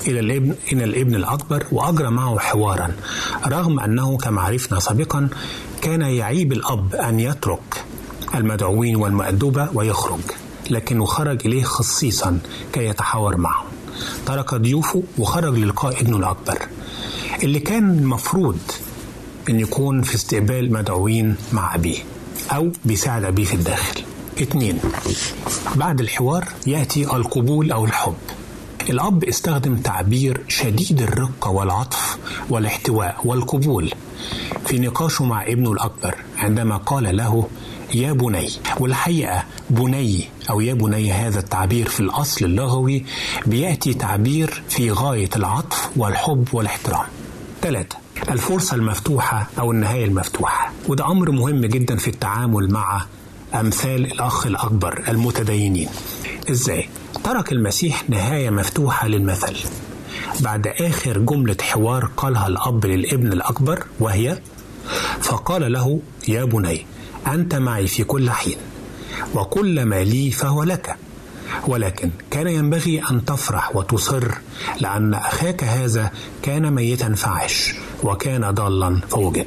إلى 0.06 0.20
الابن 0.20 0.54
إلى 0.72 0.84
الابن 0.84 1.14
الأكبر 1.14 1.66
وأجرى 1.72 2.10
معه 2.10 2.38
حوارا 2.38 2.92
رغم 3.46 3.80
أنه 3.80 4.16
كما 4.16 4.42
عرفنا 4.42 4.80
سابقا 4.80 5.28
كان 5.82 6.00
يعيب 6.00 6.52
الأب 6.52 6.94
أن 6.94 7.20
يترك 7.20 7.84
المدعوين 8.34 8.96
والمؤدبة 8.96 9.68
ويخرج 9.74 10.20
لكنه 10.70 11.04
خرج 11.04 11.46
إليه 11.46 11.62
خصيصا 11.62 12.38
كي 12.72 12.84
يتحاور 12.84 13.36
معهم. 13.36 13.66
ترك 14.26 14.54
ضيوفه 14.54 15.02
وخرج 15.18 15.54
للقاء 15.58 16.00
ابنه 16.00 16.16
الأكبر. 16.16 16.58
اللي 17.42 17.58
كان 17.58 17.90
المفروض 17.98 18.58
أن 19.48 19.60
يكون 19.60 20.02
في 20.02 20.14
استقبال 20.14 20.72
مدعوين 20.72 21.36
مع 21.52 21.74
أبيه 21.74 21.98
أو 22.52 22.72
بيساعد 22.84 23.24
أبيه 23.24 23.44
في 23.44 23.54
الداخل. 23.54 24.02
اثنين 24.42 24.78
بعد 25.74 26.00
الحوار 26.00 26.48
يأتي 26.66 27.04
القبول 27.04 27.72
أو 27.72 27.84
الحب. 27.84 28.14
الأب 28.90 29.24
استخدم 29.24 29.76
تعبير 29.76 30.40
شديد 30.48 31.02
الرقة 31.02 31.50
والعطف 31.50 32.18
والاحتواء 32.50 33.16
والقبول 33.24 33.92
في 34.66 34.78
نقاشه 34.78 35.24
مع 35.24 35.42
ابنه 35.46 35.72
الأكبر 35.72 36.14
عندما 36.38 36.76
قال 36.76 37.16
له 37.16 37.48
يا 37.94 38.12
بني. 38.12 38.48
والحقيقة 38.80 39.44
بني 39.70 40.28
أو 40.50 40.60
يا 40.60 40.74
بني 40.74 41.12
هذا 41.12 41.38
التعبير 41.38 41.88
في 41.88 42.00
الأصل 42.00 42.44
اللغوي 42.44 43.04
بيأتي 43.46 43.94
تعبير 43.94 44.62
في 44.68 44.90
غاية 44.90 45.30
العطف 45.36 45.90
والحب 45.96 46.48
والاحترام. 46.52 47.06
ثلاثة 47.62 47.99
الفرصة 48.30 48.74
المفتوحة 48.76 49.46
أو 49.58 49.72
النهاية 49.72 50.04
المفتوحة. 50.04 50.72
وده 50.88 51.06
أمر 51.06 51.30
مهم 51.30 51.60
جدا 51.66 51.96
في 51.96 52.08
التعامل 52.08 52.70
مع 52.72 53.06
أمثال 53.54 54.12
الأخ 54.12 54.46
الأكبر 54.46 55.02
المتدينين. 55.08 55.88
إزاي؟ 56.50 56.88
ترك 57.24 57.52
المسيح 57.52 58.10
نهاية 58.10 58.50
مفتوحة 58.50 59.08
للمثل. 59.08 59.56
بعد 60.40 60.66
آخر 60.66 61.18
جملة 61.18 61.56
حوار 61.62 62.10
قالها 62.16 62.46
الأب 62.46 62.86
للابن 62.86 63.32
الأكبر 63.32 63.84
وهي 64.00 64.38
فقال 65.20 65.72
له 65.72 66.00
يا 66.28 66.44
بني 66.44 66.86
أنت 67.26 67.54
معي 67.54 67.86
في 67.86 68.04
كل 68.04 68.30
حين 68.30 68.56
وكل 69.34 69.82
ما 69.84 70.04
لي 70.04 70.30
فهو 70.30 70.62
لك. 70.62 70.96
ولكن 71.66 72.10
كان 72.30 72.46
ينبغي 72.48 73.02
أن 73.10 73.24
تفرح 73.24 73.76
وتصر 73.76 74.28
لأن 74.80 75.14
أخاك 75.14 75.64
هذا 75.64 76.10
كان 76.42 76.72
ميتا 76.72 77.14
فعش 77.14 77.74
وكان 78.02 78.50
ضالا 78.50 79.00
فوجد. 79.10 79.46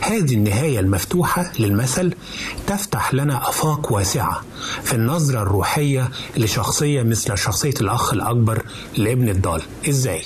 هذه 0.00 0.34
النهاية 0.34 0.80
المفتوحة 0.80 1.52
للمثل 1.58 2.14
تفتح 2.66 3.14
لنا 3.14 3.48
آفاق 3.48 3.92
واسعة 3.92 4.40
في 4.82 4.92
النظرة 4.92 5.42
الروحية 5.42 6.08
لشخصية 6.36 7.02
مثل 7.02 7.38
شخصية 7.38 7.74
الأخ 7.80 8.12
الأكبر 8.12 8.62
لابن 8.96 9.28
الضال. 9.28 9.62
إزاي؟ 9.88 10.22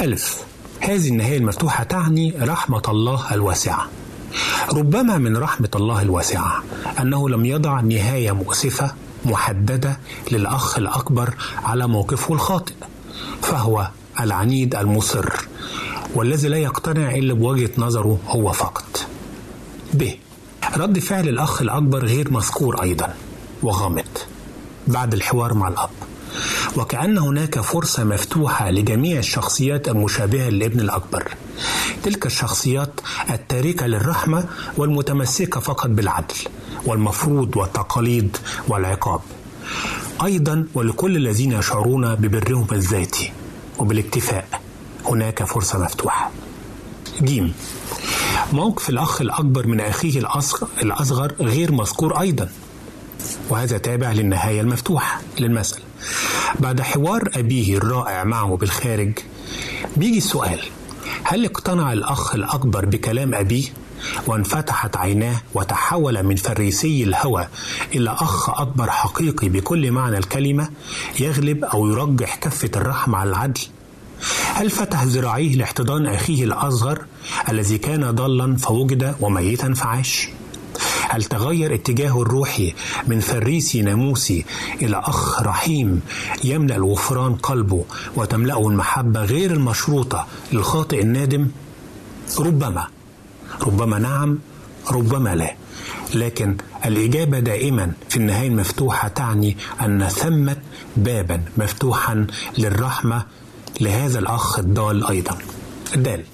ألف. 0.00 0.36
هذه 0.80 1.08
النهاية 1.08 1.36
المفتوحة 1.38 1.84
تعني 1.84 2.34
رحمة 2.40 2.82
الله 2.88 3.34
الواسعة. 3.34 3.88
ربما 4.72 5.18
من 5.18 5.36
رحمة 5.36 5.68
الله 5.76 6.02
الواسعة 6.02 6.62
أنه 7.00 7.28
لم 7.28 7.44
يضع 7.44 7.80
نهاية 7.80 8.32
مؤسفة 8.32 8.94
محددة 9.24 9.98
للأخ 10.32 10.78
الأكبر 10.78 11.34
على 11.64 11.86
موقفه 11.88 12.34
الخاطئ 12.34 12.74
فهو 13.42 13.88
العنيد 14.20 14.74
المصر 14.74 15.28
والذي 16.14 16.48
لا 16.48 16.56
يقتنع 16.56 17.14
إلا 17.14 17.34
بوجهة 17.34 17.70
نظره 17.78 18.18
هو 18.28 18.52
فقط. 18.52 19.06
ب. 19.94 20.10
رد 20.76 20.98
فعل 20.98 21.28
الأخ 21.28 21.62
الأكبر 21.62 22.04
غير 22.04 22.32
مذكور 22.32 22.82
أيضا 22.82 23.14
وغامض 23.62 24.04
بعد 24.86 25.14
الحوار 25.14 25.54
مع 25.54 25.68
الأب. 25.68 25.90
وكأن 26.76 27.18
هناك 27.18 27.60
فرصة 27.60 28.04
مفتوحة 28.04 28.70
لجميع 28.70 29.18
الشخصيات 29.18 29.88
المشابهة 29.88 30.48
للابن 30.50 30.80
الأكبر. 30.80 31.34
تلك 32.02 32.26
الشخصيات 32.26 33.00
التاركة 33.30 33.86
للرحمة 33.86 34.44
والمتمسكة 34.76 35.60
فقط 35.60 35.86
بالعدل. 35.86 36.34
والمفروض 36.86 37.56
والتقاليد 37.56 38.36
والعقاب. 38.68 39.20
أيضا 40.24 40.66
ولكل 40.74 41.16
الذين 41.16 41.52
يشعرون 41.52 42.14
ببرهم 42.14 42.66
الذاتي 42.72 43.32
وبالاكتفاء 43.78 44.48
هناك 45.06 45.44
فرصة 45.44 45.78
مفتوحة. 45.78 46.30
جيم. 47.22 47.52
موقف 48.52 48.90
الأخ 48.90 49.20
الأكبر 49.20 49.66
من 49.66 49.80
أخيه 49.80 50.18
الأصغر 50.82 51.32
غير 51.40 51.72
مذكور 51.72 52.20
أيضا. 52.20 52.48
وهذا 53.50 53.78
تابع 53.78 54.12
للنهاية 54.12 54.60
المفتوحة 54.60 55.20
للمسألة 55.40 55.84
بعد 56.60 56.80
حوار 56.80 57.28
أبيه 57.34 57.76
الرائع 57.76 58.24
معه 58.24 58.56
بالخارج 58.56 59.12
بيجي 59.96 60.18
السؤال 60.18 60.60
هل 61.24 61.44
اقتنع 61.44 61.92
الأخ 61.92 62.34
الأكبر 62.34 62.84
بكلام 62.84 63.34
أبيه؟ 63.34 63.64
وانفتحت 64.26 64.96
عيناه 64.96 65.40
وتحول 65.54 66.22
من 66.22 66.36
فريسي 66.36 67.04
الهوى 67.04 67.48
إلى 67.94 68.10
أخ 68.10 68.50
أكبر 68.50 68.90
حقيقي 68.90 69.48
بكل 69.48 69.90
معنى 69.90 70.18
الكلمة 70.18 70.68
يغلب 71.20 71.64
أو 71.64 71.88
يرجح 71.88 72.36
كفة 72.36 72.70
الرحمة 72.76 73.18
على 73.18 73.30
العدل 73.30 73.60
هل 74.54 74.70
فتح 74.70 75.02
ذراعيه 75.04 75.56
لاحتضان 75.56 76.06
أخيه 76.06 76.44
الأصغر 76.44 77.04
الذي 77.48 77.78
كان 77.78 78.10
ضالا 78.10 78.56
فوجد 78.56 79.14
وميتا 79.20 79.74
فعاش؟ 79.74 80.28
هل 81.08 81.24
تغير 81.24 81.74
اتجاهه 81.74 82.22
الروحي 82.22 82.74
من 83.06 83.20
فريسي 83.20 83.82
ناموسي 83.82 84.44
إلى 84.82 84.96
أخ 84.96 85.42
رحيم 85.42 86.00
يملأ 86.44 86.76
الغفران 86.76 87.34
قلبه 87.34 87.84
وتملأه 88.16 88.68
المحبة 88.68 89.24
غير 89.24 89.50
المشروطة 89.50 90.26
للخاطئ 90.52 91.00
النادم؟ 91.02 91.48
ربما 92.38 92.86
ربما 93.64 93.98
نعم 93.98 94.38
ربما 94.90 95.34
لا. 95.34 95.54
لكن 96.14 96.56
الإجابة 96.84 97.38
دائما 97.38 97.92
في 98.08 98.16
النهاية 98.16 98.48
المفتوحة 98.48 99.08
تعني 99.08 99.56
أن 99.80 100.08
ثمة 100.08 100.56
بابا 100.96 101.40
مفتوحا 101.56 102.26
للرحمة 102.58 103.24
لهذا 103.80 104.18
الأخ 104.18 104.58
الضال 104.58 105.06
أيضا. 105.06 105.38
الدال. 105.94 106.24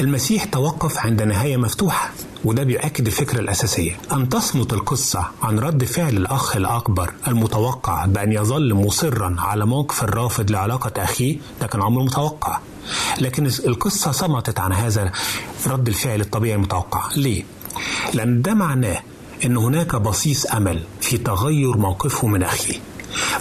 المسيح 0.00 0.44
توقف 0.44 0.98
عند 0.98 1.22
نهاية 1.22 1.56
مفتوحة 1.56 2.10
وده 2.44 2.62
بيؤكد 2.62 3.06
الفكرة 3.06 3.40
الأساسية. 3.40 3.96
أن 4.12 4.28
تصمت 4.28 4.72
القصة 4.72 5.24
عن 5.42 5.58
رد 5.58 5.84
فعل 5.84 6.16
الأخ 6.16 6.56
الأكبر 6.56 7.12
المتوقع 7.28 8.06
بأن 8.06 8.32
يظل 8.32 8.74
مصرا 8.74 9.36
على 9.38 9.66
موقف 9.66 10.02
الرافض 10.04 10.50
لعلاقة 10.50 11.04
أخيه 11.04 11.38
ده 11.60 11.66
كان 11.66 11.82
أمر 11.82 12.02
متوقع. 12.02 12.58
لكن 13.20 13.46
القصة 13.46 14.10
صمتت 14.10 14.58
عن 14.60 14.72
هذا 14.72 15.12
رد 15.66 15.88
الفعل 15.88 16.20
الطبيعي 16.20 16.54
المتوقع. 16.54 17.02
ليه؟ 17.16 17.44
لأن 18.14 18.42
ده 18.42 18.54
معناه 18.54 18.98
أن 19.44 19.56
هناك 19.56 19.96
بصيص 19.96 20.46
أمل 20.46 20.82
في 21.00 21.18
تغير 21.18 21.76
موقفه 21.76 22.28
من 22.28 22.42
أخيه. 22.42 22.78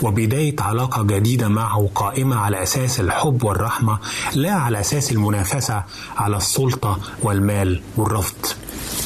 وبداية 0.01 0.55
علاقة 0.59 1.03
جديدة 1.03 1.47
معه 1.47 1.89
قائمة 1.95 2.35
على 2.35 2.63
أساس 2.63 2.99
الحب 2.99 3.43
والرحمة 3.43 3.99
لا 4.35 4.51
على 4.53 4.79
أساس 4.79 5.11
المنافسة 5.11 5.83
على 6.17 6.37
السلطة 6.37 6.99
والمال 7.21 7.81
والرفض. 7.97 8.45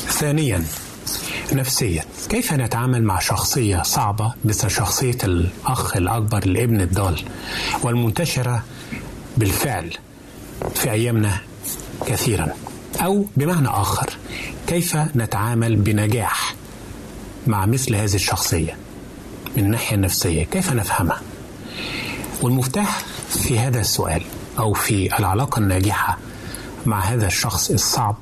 ثانيا 0.09 0.63
نفسيا. 1.53 2.03
كيف 2.29 2.53
نتعامل 2.53 3.03
مع 3.03 3.19
شخصية 3.19 3.81
صعبة 3.81 4.33
مثل 4.45 4.71
شخصية 4.71 5.17
الأخ 5.23 5.97
الأكبر 5.97 6.37
الابن 6.37 6.81
الضال 6.81 7.19
والمنتشرة 7.83 8.63
بالفعل 9.37 9.93
في 10.75 10.91
أيامنا 10.91 11.37
كثيرا؟ 12.05 12.47
أو 13.01 13.25
بمعنى 13.37 13.67
آخر 13.67 14.09
كيف 14.67 14.97
نتعامل 15.15 15.75
بنجاح 15.75 16.55
مع 17.47 17.65
مثل 17.65 17.95
هذه 17.95 18.15
الشخصية؟ 18.15 18.77
من 19.57 19.63
الناحية 19.63 19.95
النفسية 19.95 20.43
كيف 20.43 20.73
نفهمها؟ 20.73 21.21
والمفتاح 22.41 22.99
في 23.29 23.59
هذا 23.59 23.79
السؤال 23.81 24.21
أو 24.59 24.73
في 24.73 25.19
العلاقة 25.19 25.59
الناجحة 25.59 26.17
مع 26.85 26.99
هذا 26.99 27.27
الشخص 27.27 27.71
الصعب 27.71 28.15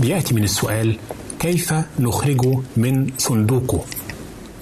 بيأتي 0.00 0.34
من 0.34 0.44
السؤال 0.44 0.98
كيف 1.38 1.74
نخرجه 1.98 2.58
من 2.76 3.10
صندوقه؟ 3.18 3.84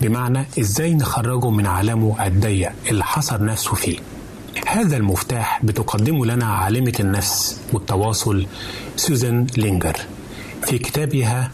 بمعنى 0.01 0.47
إزاي 0.61 0.95
نخرجه 0.95 1.51
من 1.51 1.67
عالمه 1.67 2.27
الضيق 2.27 2.73
اللي 2.91 3.05
حصر 3.05 3.45
نفسه 3.45 3.75
فيه؟ 3.75 3.99
هذا 4.67 4.97
المفتاح 4.97 5.61
بتقدمه 5.65 6.27
لنا 6.27 6.47
عالمة 6.47 6.93
النفس 7.01 7.61
والتواصل 7.73 8.47
سوزان 8.97 9.47
لينجر 9.57 9.97
في 10.67 10.79
كتابها 10.79 11.51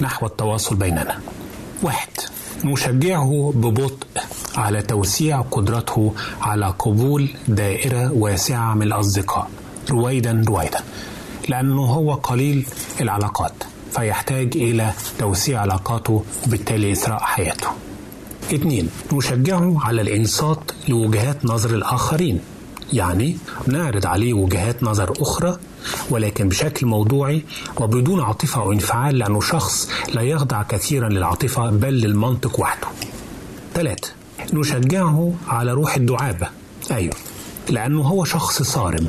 نحو 0.00 0.26
التواصل 0.26 0.76
بيننا. 0.76 1.20
واحد 1.82 2.08
نشجعه 2.64 3.52
ببطء 3.54 4.06
على 4.56 4.82
توسيع 4.82 5.40
قدرته 5.40 6.12
على 6.40 6.74
قبول 6.78 7.28
دائرة 7.48 8.12
واسعة 8.12 8.74
من 8.74 8.82
الأصدقاء. 8.82 9.50
رويدا 9.90 10.44
رويدا. 10.48 10.80
لأنه 11.48 11.84
هو 11.84 12.14
قليل 12.14 12.66
العلاقات 13.00 13.52
فيحتاج 13.92 14.56
إلى 14.56 14.92
توسيع 15.18 15.60
علاقاته 15.60 16.24
وبالتالي 16.46 16.92
إثراء 16.92 17.20
حياته. 17.20 17.68
اثنين 18.54 18.88
نشجعه 19.12 19.86
على 19.86 20.00
الإنصات 20.02 20.60
لوجهات 20.88 21.44
نظر 21.44 21.70
الآخرين. 21.70 22.40
يعني 22.92 23.36
نعرض 23.66 24.06
عليه 24.06 24.32
وجهات 24.34 24.82
نظر 24.82 25.12
أخرى 25.20 25.58
ولكن 26.10 26.48
بشكل 26.48 26.86
موضوعي 26.86 27.42
وبدون 27.80 28.20
عاطفة 28.20 28.60
أو 28.60 28.72
انفعال 28.72 29.18
لأنه 29.18 29.40
شخص 29.40 29.90
لا 30.14 30.22
يخضع 30.22 30.62
كثيرا 30.62 31.08
للعاطفة 31.08 31.70
بل 31.70 31.88
للمنطق 31.94 32.60
وحده. 32.60 32.88
ثلاثة 33.74 34.08
نشجعه 34.52 35.34
على 35.48 35.72
روح 35.72 35.96
الدعابة. 35.96 36.48
أيوة 36.90 37.14
لأنه 37.70 38.02
هو 38.02 38.24
شخص 38.24 38.62
صارم. 38.62 39.06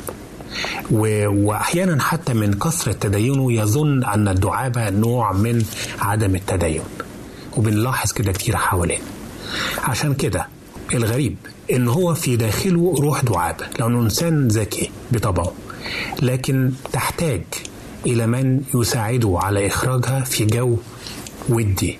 و... 0.90 1.28
واحيانا 1.48 2.02
حتى 2.02 2.34
من 2.34 2.52
كثرة 2.54 2.92
تدينه 2.92 3.52
يظن 3.52 4.04
أن 4.04 4.28
الدعابة 4.28 4.90
نوع 4.90 5.32
من 5.32 5.64
عدم 6.00 6.34
التدين. 6.34 6.82
وبنلاحظ 7.56 8.12
كده 8.12 8.32
كتير 8.32 8.56
حوالينا. 8.56 9.04
عشان 9.82 10.14
كده 10.14 10.48
الغريب 10.94 11.36
إن 11.72 11.88
هو 11.88 12.14
في 12.14 12.36
داخله 12.36 12.94
روح 13.00 13.20
دعابه 13.24 13.64
لأنه 13.78 14.00
إنسان 14.00 14.48
ذكي 14.48 14.90
بطبعه 15.12 15.52
لكن 16.22 16.70
تحتاج 16.92 17.42
إلى 18.06 18.26
من 18.26 18.60
يساعده 18.74 19.38
على 19.42 19.66
إخراجها 19.66 20.20
في 20.20 20.44
جو 20.44 20.76
ودي 21.48 21.98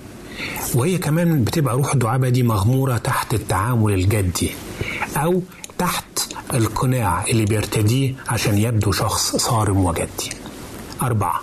وهي 0.75 0.99
كمان 0.99 1.45
بتبقى 1.45 1.75
روح 1.77 1.93
الدعابه 1.93 2.29
دي 2.29 2.43
مغمورة 2.43 2.97
تحت 2.97 3.35
التعامل 3.35 3.93
الجدي 3.95 4.51
أو 5.17 5.43
تحت 5.79 6.05
القناع 6.55 7.25
اللي 7.25 7.45
بيرتديه 7.45 8.15
عشان 8.29 8.59
يبدو 8.59 8.93
شخص 8.93 9.37
صارم 9.37 9.85
وجدي. 9.85 10.31
أربعة 11.03 11.41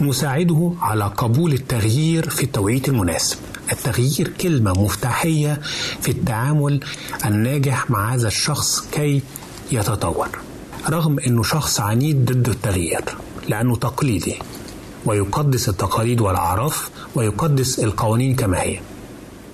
نساعده 0.00 0.72
على 0.80 1.04
قبول 1.04 1.52
التغيير 1.52 2.30
في 2.30 2.42
التوقيت 2.42 2.88
المناسب. 2.88 3.36
التغيير 3.72 4.28
كلمة 4.28 4.72
مفتاحية 4.72 5.60
في 6.00 6.08
التعامل 6.08 6.80
الناجح 7.24 7.90
مع 7.90 8.14
هذا 8.14 8.28
الشخص 8.28 8.80
كي 8.92 9.22
يتطور. 9.72 10.28
رغم 10.90 11.18
إنه 11.18 11.42
شخص 11.42 11.80
عنيد 11.80 12.32
ضد 12.32 12.48
التغيير 12.48 13.04
لأنه 13.48 13.76
تقليدي 13.76 14.34
ويقدس 15.06 15.68
التقاليد 15.68 16.20
والأعراف 16.20 16.90
ويقدس 17.14 17.78
القوانين 17.78 18.36
كما 18.36 18.62
هي. 18.62 18.80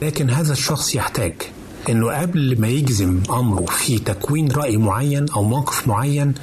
لكن 0.02 0.30
هذا 0.30 0.52
الشخص 0.52 0.94
يحتاج 0.94 1.34
إنه 1.88 2.20
قبل 2.20 2.60
ما 2.60 2.68
يجزم 2.68 3.20
أمره 3.30 3.64
في 3.64 3.98
تكوين 3.98 4.52
رأي 4.52 4.76
معين 4.76 5.26
أو 5.30 5.42
موقف 5.42 5.88
معين 5.88 6.34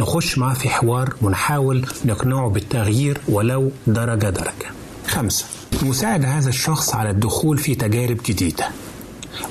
نخش 0.00 0.38
معاه 0.38 0.54
في 0.54 0.68
حوار 0.68 1.14
ونحاول 1.22 1.86
نقنعه 2.04 2.48
بالتغيير 2.48 3.18
ولو 3.28 3.70
درجة 3.86 4.30
درجة. 4.30 4.70
خمسة 5.08 5.44
نساعد 5.82 6.24
هذا 6.24 6.48
الشخص 6.48 6.94
على 6.94 7.10
الدخول 7.10 7.58
في 7.58 7.74
تجارب 7.74 8.18
جديدة 8.26 8.68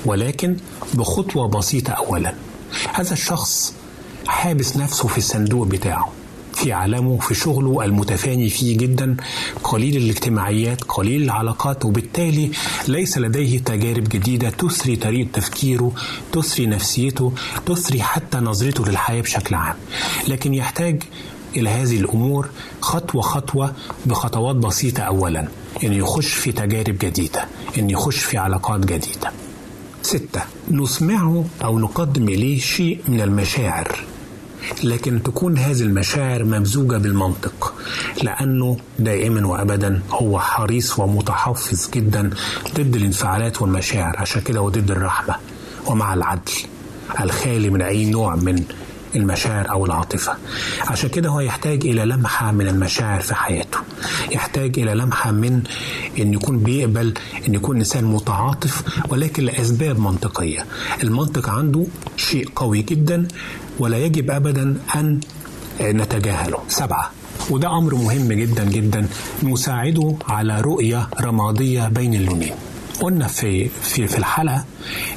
ولكن 0.04 0.56
بخطوة 0.94 1.48
بسيطة 1.48 1.90
اولا. 1.92 2.34
هذا 2.94 3.12
الشخص 3.12 3.74
حابس 4.26 4.76
نفسه 4.76 5.08
في 5.08 5.18
الصندوق 5.18 5.66
بتاعه 5.66 6.12
في 6.54 6.72
عالمه 6.72 7.18
في 7.18 7.34
شغله 7.34 7.84
المتفاني 7.84 8.48
فيه 8.50 8.76
جدا. 8.78 9.16
قليل 9.64 9.96
الاجتماعيات 9.96 10.84
قليل 10.84 11.22
العلاقات 11.22 11.84
وبالتالي 11.84 12.50
ليس 12.88 13.18
لديه 13.18 13.58
تجارب 13.58 14.04
جديدة 14.08 14.50
تثري 14.50 14.96
طريقة 14.96 15.28
تفكيره 15.32 15.92
تثري 16.32 16.66
نفسيته 16.66 17.32
تثري 17.66 18.02
حتى 18.02 18.38
نظرته 18.38 18.84
للحياة 18.86 19.22
بشكل 19.22 19.54
عام. 19.54 19.76
لكن 20.28 20.54
يحتاج 20.54 21.02
إلى 21.56 21.70
هذه 21.70 21.96
الأمور 21.96 22.48
خطوة 22.80 23.22
خطوة 23.22 23.74
بخطوات 24.06 24.56
بسيطة 24.56 25.02
أولا. 25.02 25.48
إنه 25.84 25.96
يخش 25.96 26.32
في 26.32 26.52
تجارب 26.52 26.98
جديدة 26.98 27.44
إنه 27.78 27.92
يخش 27.92 28.18
في 28.18 28.38
علاقات 28.38 28.80
جديدة. 28.80 29.30
ستة 30.02 30.40
نسمعه 30.70 31.44
أو 31.64 31.78
نقدم 31.78 32.28
إليه 32.28 32.60
شيء 32.60 33.00
من 33.08 33.20
المشاعر. 33.20 33.98
لكن 34.84 35.22
تكون 35.22 35.58
هذه 35.58 35.80
المشاعر 35.80 36.44
ممزوجة 36.44 36.96
بالمنطق 36.96 37.74
لأنه 38.22 38.76
دائما 38.98 39.46
وأبدا 39.46 40.02
هو 40.10 40.40
حريص 40.40 40.98
ومتحفظ 40.98 41.90
جدا 41.94 42.30
ضد 42.74 42.96
الانفعالات 42.96 43.62
والمشاعر 43.62 44.16
عشان 44.18 44.42
كده 44.42 44.60
هو 44.60 44.68
ضد 44.68 44.90
الرحمة 44.90 45.34
ومع 45.86 46.14
العدل 46.14 46.52
الخالي 47.20 47.70
من 47.70 47.82
أي 47.82 48.10
نوع 48.10 48.36
من 48.36 48.64
المشاعر 49.16 49.70
أو 49.70 49.86
العاطفة. 49.86 50.36
عشان 50.80 51.08
كده 51.08 51.28
هو 51.28 51.40
يحتاج 51.40 51.86
إلى 51.86 52.04
لمحة 52.04 52.52
من 52.52 52.68
المشاعر 52.68 53.20
في 53.20 53.34
حياته. 53.34 53.78
يحتاج 54.30 54.78
إلى 54.78 54.94
لمحة 54.94 55.30
من 55.30 55.62
أن 56.18 56.34
يكون 56.34 56.58
بيقبل 56.58 57.14
أن 57.48 57.54
يكون 57.54 57.76
إنسان 57.76 58.04
متعاطف 58.04 58.82
ولكن 59.08 59.44
لأسباب 59.44 59.98
منطقية. 59.98 60.66
المنطق 61.02 61.48
عنده 61.48 61.86
شيء 62.16 62.48
قوي 62.56 62.82
جدا 62.82 63.28
ولا 63.78 63.98
يجب 63.98 64.30
أبدا 64.30 64.76
أن 64.96 65.20
نتجاهله. 65.80 66.58
سبعة. 66.68 67.10
وده 67.50 67.78
أمر 67.78 67.94
مهم 67.94 68.32
جدا 68.32 68.64
جدا 68.64 69.06
نساعده 69.42 70.16
على 70.28 70.60
رؤية 70.60 71.08
رمادية 71.20 71.88
بين 71.88 72.14
اللونين. 72.14 72.54
قلنا 73.00 73.26
في 73.26 73.68
في 73.68 74.06
في 74.06 74.18
الحلقة 74.18 74.64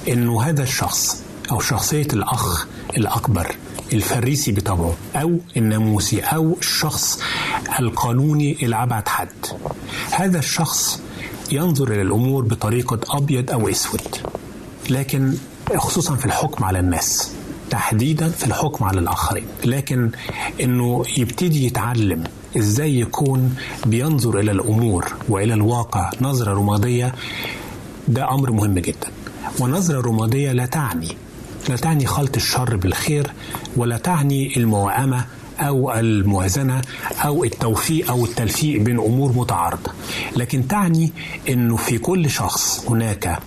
إنه 0.07 0.41
هذا 0.41 0.63
الشخص 0.63 1.23
أو 1.51 1.59
شخصية 1.59 2.07
الأخ 2.13 2.67
الأكبر 2.97 3.55
الفريسي 3.93 4.51
بطبعه 4.51 4.93
أو 5.15 5.39
الناموسي 5.57 6.19
أو 6.19 6.55
الشخص 6.61 7.19
القانوني 7.79 8.51
إلى 8.51 8.83
أبعد 8.83 9.07
حد. 9.07 9.27
هذا 10.11 10.39
الشخص 10.39 11.01
ينظر 11.51 11.91
إلى 11.91 12.01
الأمور 12.01 12.43
بطريقة 12.43 12.99
أبيض 13.17 13.51
أو 13.51 13.69
أسود 13.69 14.01
لكن 14.89 15.33
خصوصا 15.75 16.15
في 16.15 16.25
الحكم 16.25 16.63
على 16.63 16.79
الناس 16.79 17.31
تحديدا 17.69 18.29
في 18.29 18.45
الحكم 18.47 18.85
على 18.85 18.99
الآخرين. 18.99 19.45
لكن 19.65 20.11
أنه 20.61 21.03
يبتدي 21.17 21.65
يتعلم 21.65 22.23
إزاي 22.57 22.99
يكون 22.99 23.55
بينظر 23.85 24.39
إلى 24.39 24.51
الأمور 24.51 25.13
وإلى 25.29 25.53
الواقع 25.53 26.11
نظرة 26.21 26.53
رمادية 26.53 27.15
ده 28.07 28.31
أمر 28.31 28.51
مهم 28.51 28.79
جدا. 28.79 29.07
ونظرة 29.59 30.01
رمادية 30.01 30.51
لا 30.51 30.65
تعني 30.65 31.17
لا 31.69 31.75
تعني 31.75 32.05
خلط 32.05 32.35
الشر 32.35 32.75
بالخير 32.75 33.31
ولا 33.77 33.97
تعني 33.97 34.57
الموائمة 34.57 35.25
أو 35.59 35.93
الموازنة 35.93 36.81
أو 37.25 37.43
التوفيق 37.43 38.09
أو 38.11 38.25
التلفيق 38.25 38.81
بين 38.81 38.99
أمور 38.99 39.31
متعارضة. 39.31 39.91
لكن 40.35 40.67
تعني 40.67 41.13
أنه 41.49 41.75
في 41.75 41.97
كل 41.97 42.29
شخص 42.29 42.85
هناك 42.89 43.39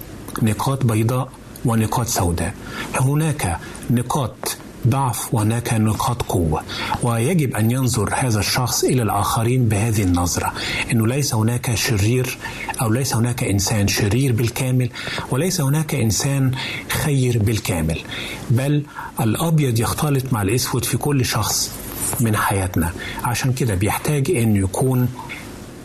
نقاط 0.43 0.85
بيضاء 0.85 1.29
ونقاط 1.65 2.07
سوداء. 2.07 2.55
هناك 3.01 3.59
نقاط 3.91 4.57
ضعف 4.89 5.35
وهناك 5.35 5.73
نقاط 5.75 6.23
قوة. 6.23 6.63
ويجب 7.03 7.57
أن 7.57 7.71
ينظر 7.71 8.15
هذا 8.15 8.39
الشخص 8.41 8.85
إلى 8.85 9.03
الآخرين 9.03 9.69
بهذه 9.69 10.03
النظرة. 10.03 10.53
أنه 10.93 11.07
ليس 11.07 11.35
هناك 11.35 11.75
شرير 11.75 12.39
أو 12.83 12.91
ليس 12.91 13.15
هناك 13.17 13.45
إنسان 13.45 13.89
شرير 13.89 14.33
بالكامل 14.33 14.91
وليس 15.31 15.61
هناك 15.61 15.95
إنسان 15.95 16.51
خير 16.89 17.39
بالكامل. 17.39 17.99
بل 18.51 18.83
الأبيض 19.21 19.81
يختلط 19.81 20.33
مع 20.33 20.43
الأسود 20.43 20.85
في 20.85 20.97
كل 20.97 21.25
شخص 21.25 21.71
من 22.21 22.37
حياتنا. 22.37 22.93
عشان 23.25 23.53
كده 23.53 23.75
بيحتاج 23.75 24.31
أن 24.31 24.57
يكون 24.57 25.09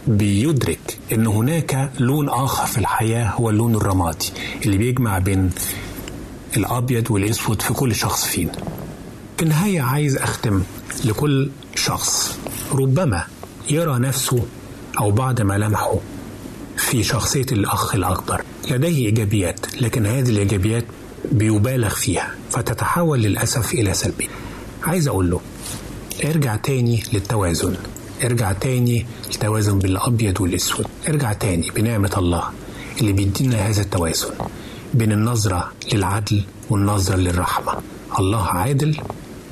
بيدرك 0.08 0.98
إن 1.12 1.28
هناك 1.28 1.92
لون 2.00 2.30
آخر 2.30 2.66
في 2.66 2.78
الحياة 2.78 3.30
هو 3.30 3.50
اللون 3.50 3.76
الرمادي 3.76 4.32
اللي 4.66 4.78
بيجمع 4.78 5.20
بين 5.20 5.52
الأبيض 6.58 7.12
والأسود 7.12 7.62
في 7.62 7.74
كل 7.74 7.96
شخص 7.96 8.26
فينا. 8.26 8.52
في 9.38 9.43
النهايه 9.43 9.82
عايز 9.82 10.17
أختم 10.17 10.63
لكل 11.06 11.50
شخص 11.76 12.38
ربما 12.72 13.24
يرى 13.69 14.00
نفسه 14.00 14.46
أو 15.00 15.12
بعض 15.12 15.41
ملامحه 15.41 15.96
في 16.78 17.04
شخصية 17.04 17.46
الأخ 17.52 17.96
الأكبر. 17.96 18.41
لديه 18.72 19.06
إيجابيات 19.06 19.82
لكن 19.82 20.06
هذه 20.06 20.30
الإيجابيات 20.30 20.86
بيبالغ 21.32 21.89
فيها 21.89 22.36
فتتحول 22.52 23.22
للأسف 23.22 23.74
إلى 23.74 23.93
سلبيه. 23.93 24.28
عايز 24.84 25.08
أقول 25.08 25.32
له 25.32 25.41
ارجع 26.26 26.56
تاني 26.56 27.04
للتوازن. 27.13 27.76
ارجع 28.24 28.52
تاني 28.52 29.06
التوازن 29.34 29.80
بين 29.80 29.91
الأبيض 29.91 30.41
والأسود. 30.41 30.88
ارجع 31.08 31.34
تاني 31.34 31.72
بنعمة 31.76 32.12
الله 32.17 32.43
اللي 33.02 33.13
بيدينا 33.13 33.69
هذا 33.69 33.82
التوازن 33.82 34.30
بين 34.93 35.12
النظرة 35.12 35.72
للعدل 35.93 36.43
والنظرة 36.69 37.15
للرحمة. 37.15 37.74
الله 38.19 38.46
عادل 38.48 38.98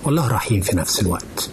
والله 0.03 0.27
رحيم 0.27 0.61
في 0.61 0.77
نفس 0.77 1.01
الوقت. 1.01 1.49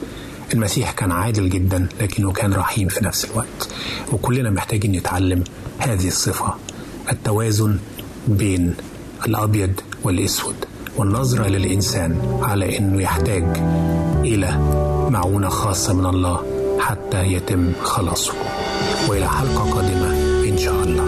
المسيح 0.54 0.90
كان 0.92 1.12
عادل 1.12 1.50
جدا 1.50 1.88
لكنه 2.00 2.32
كان 2.32 2.52
رحيم 2.52 2.88
في 2.88 3.04
نفس 3.04 3.24
الوقت. 3.24 3.68
وكلنا 4.12 4.50
محتاجين 4.50 4.92
نتعلم 4.92 5.44
هذه 5.78 6.08
الصفة 6.08 6.54
التوازن 7.12 7.78
بين 8.28 8.74
الأبيض 9.26 9.72
والأسود 10.02 10.54
والنظرة 10.96 11.46
للإنسان 11.48 12.38
على 12.42 12.78
إنه 12.78 13.02
يحتاج 13.02 13.44
إلى 14.24 14.50
معونة 15.10 15.48
خاصة 15.48 15.92
من 15.94 16.06
الله 16.06 16.42
حتى 16.80 17.22
يتم 17.32 17.72
خلاصه. 17.82 18.32
وإلى 19.08 19.28
حلقة 19.28 19.70
قادمة 19.70 20.10
إن 20.48 20.58
شاء 20.58 20.82
الله. 20.82 21.07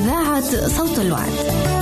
إذاعة 0.00 0.68
صوت 0.68 0.98
الوعد. 0.98 1.79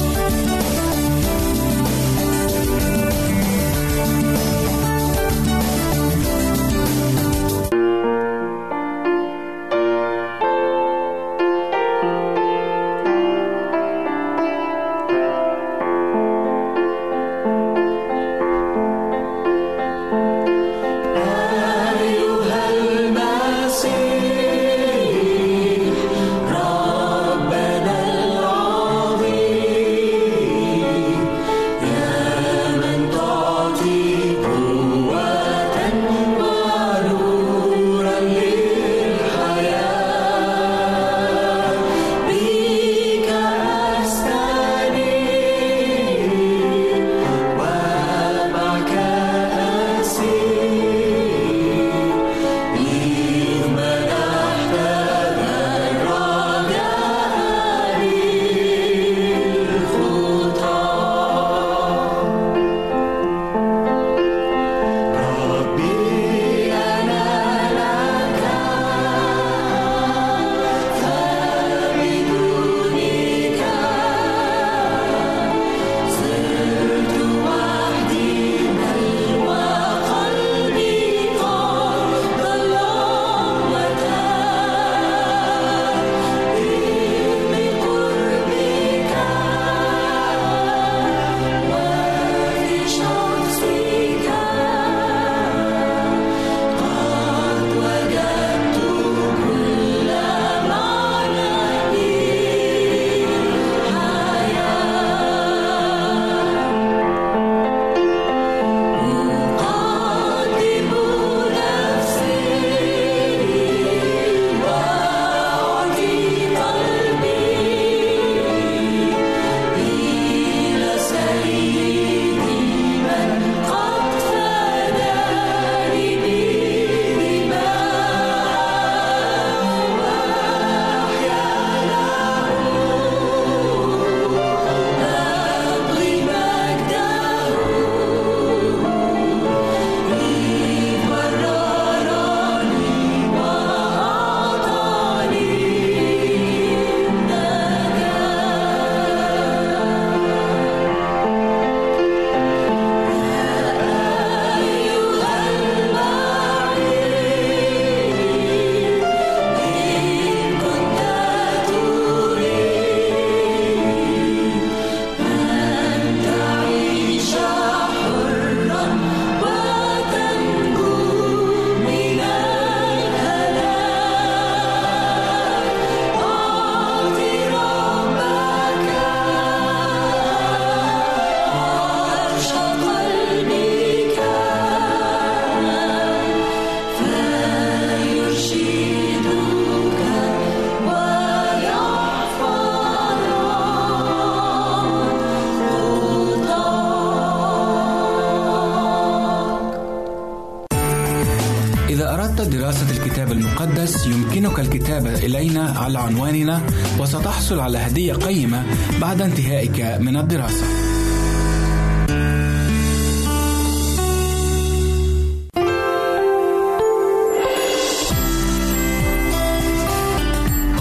على 205.89 205.99
عنواننا 205.99 206.63
وستحصل 206.99 207.61
على 207.61 207.79
هدية 207.79 208.13
قيمة 208.13 208.65
بعد 209.01 209.23
انتهائك 209.23 209.81
من 210.01 210.17
الدراسة. 210.17 210.65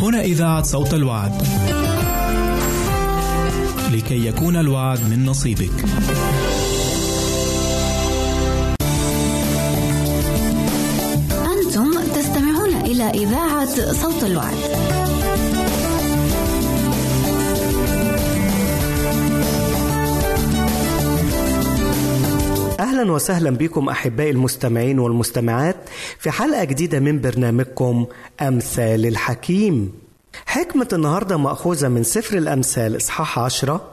هنا 0.01 0.22
إذاعة 0.22 0.64
صوت 0.64 0.93
الوعد. 0.93 1.32
لكي 3.91 4.28
يكون 4.28 4.55
الوعد 4.55 4.99
من 5.10 5.26
نصيبك. 5.26 5.86
إذاعة 13.14 13.93
صوت 13.93 14.24
الوعد. 14.24 14.97
أهلا 22.80 23.11
وسهلا 23.11 23.49
بكم 23.49 23.89
أحبائي 23.89 24.30
المستمعين 24.30 24.99
والمستمعات 24.99 25.75
في 26.19 26.32
حلقة 26.32 26.63
جديدة 26.63 26.99
من 26.99 27.21
برنامجكم 27.21 28.05
أمثال 28.41 29.05
الحكيم. 29.05 29.93
حكمة 30.45 30.88
النهاردة 30.93 31.38
مأخوذة 31.38 31.88
من 31.88 32.03
سفر 32.03 32.38
الأمثال 32.38 32.97
إصحاح 32.97 33.39
عشرة 33.39 33.91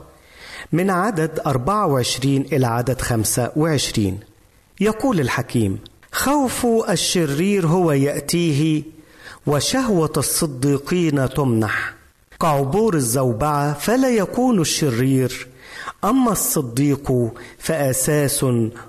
من 0.73 0.91
عدد 0.91 1.41
24 1.47 2.37
إلى 2.53 2.67
عدد 2.67 3.01
25 3.01 4.19
يقول 4.81 5.21
الحكيم 5.21 5.79
خوف 6.13 6.67
الشرير 6.91 7.67
هو 7.67 7.93
يأتيه 7.93 8.83
وشهوة 9.47 10.13
الصديقين 10.17 11.29
تمنح. 11.29 11.95
كعبور 12.41 12.95
الزوبعة 12.95 13.73
فلا 13.75 14.09
يكون 14.09 14.61
الشرير 14.61 15.47
أما 16.05 16.33
الصديق 16.33 17.33
فأساس 17.59 18.47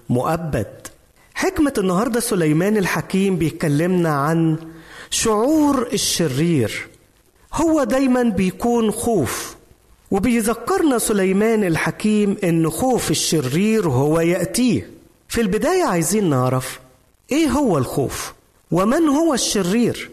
مؤبد. 0.09 0.87
حكمة 1.33 1.73
النهارده 1.77 2.19
سليمان 2.19 2.77
الحكيم 2.77 3.37
بيكلمنا 3.37 4.09
عن 4.09 4.57
شعور 5.09 5.87
الشرير. 5.93 6.87
هو 7.53 7.83
دايما 7.83 8.23
بيكون 8.23 8.91
خوف 8.91 9.55
وبيذكرنا 10.11 10.97
سليمان 10.97 11.63
الحكيم 11.63 12.37
إن 12.43 12.69
خوف 12.69 13.11
الشرير 13.11 13.89
هو 13.89 14.19
يأتيه. 14.19 14.89
في 15.27 15.41
البداية 15.41 15.83
عايزين 15.83 16.29
نعرف 16.29 16.79
إيه 17.31 17.47
هو 17.47 17.77
الخوف؟ 17.77 18.33
ومن 18.71 19.07
هو 19.07 19.33
الشرير؟ 19.33 20.09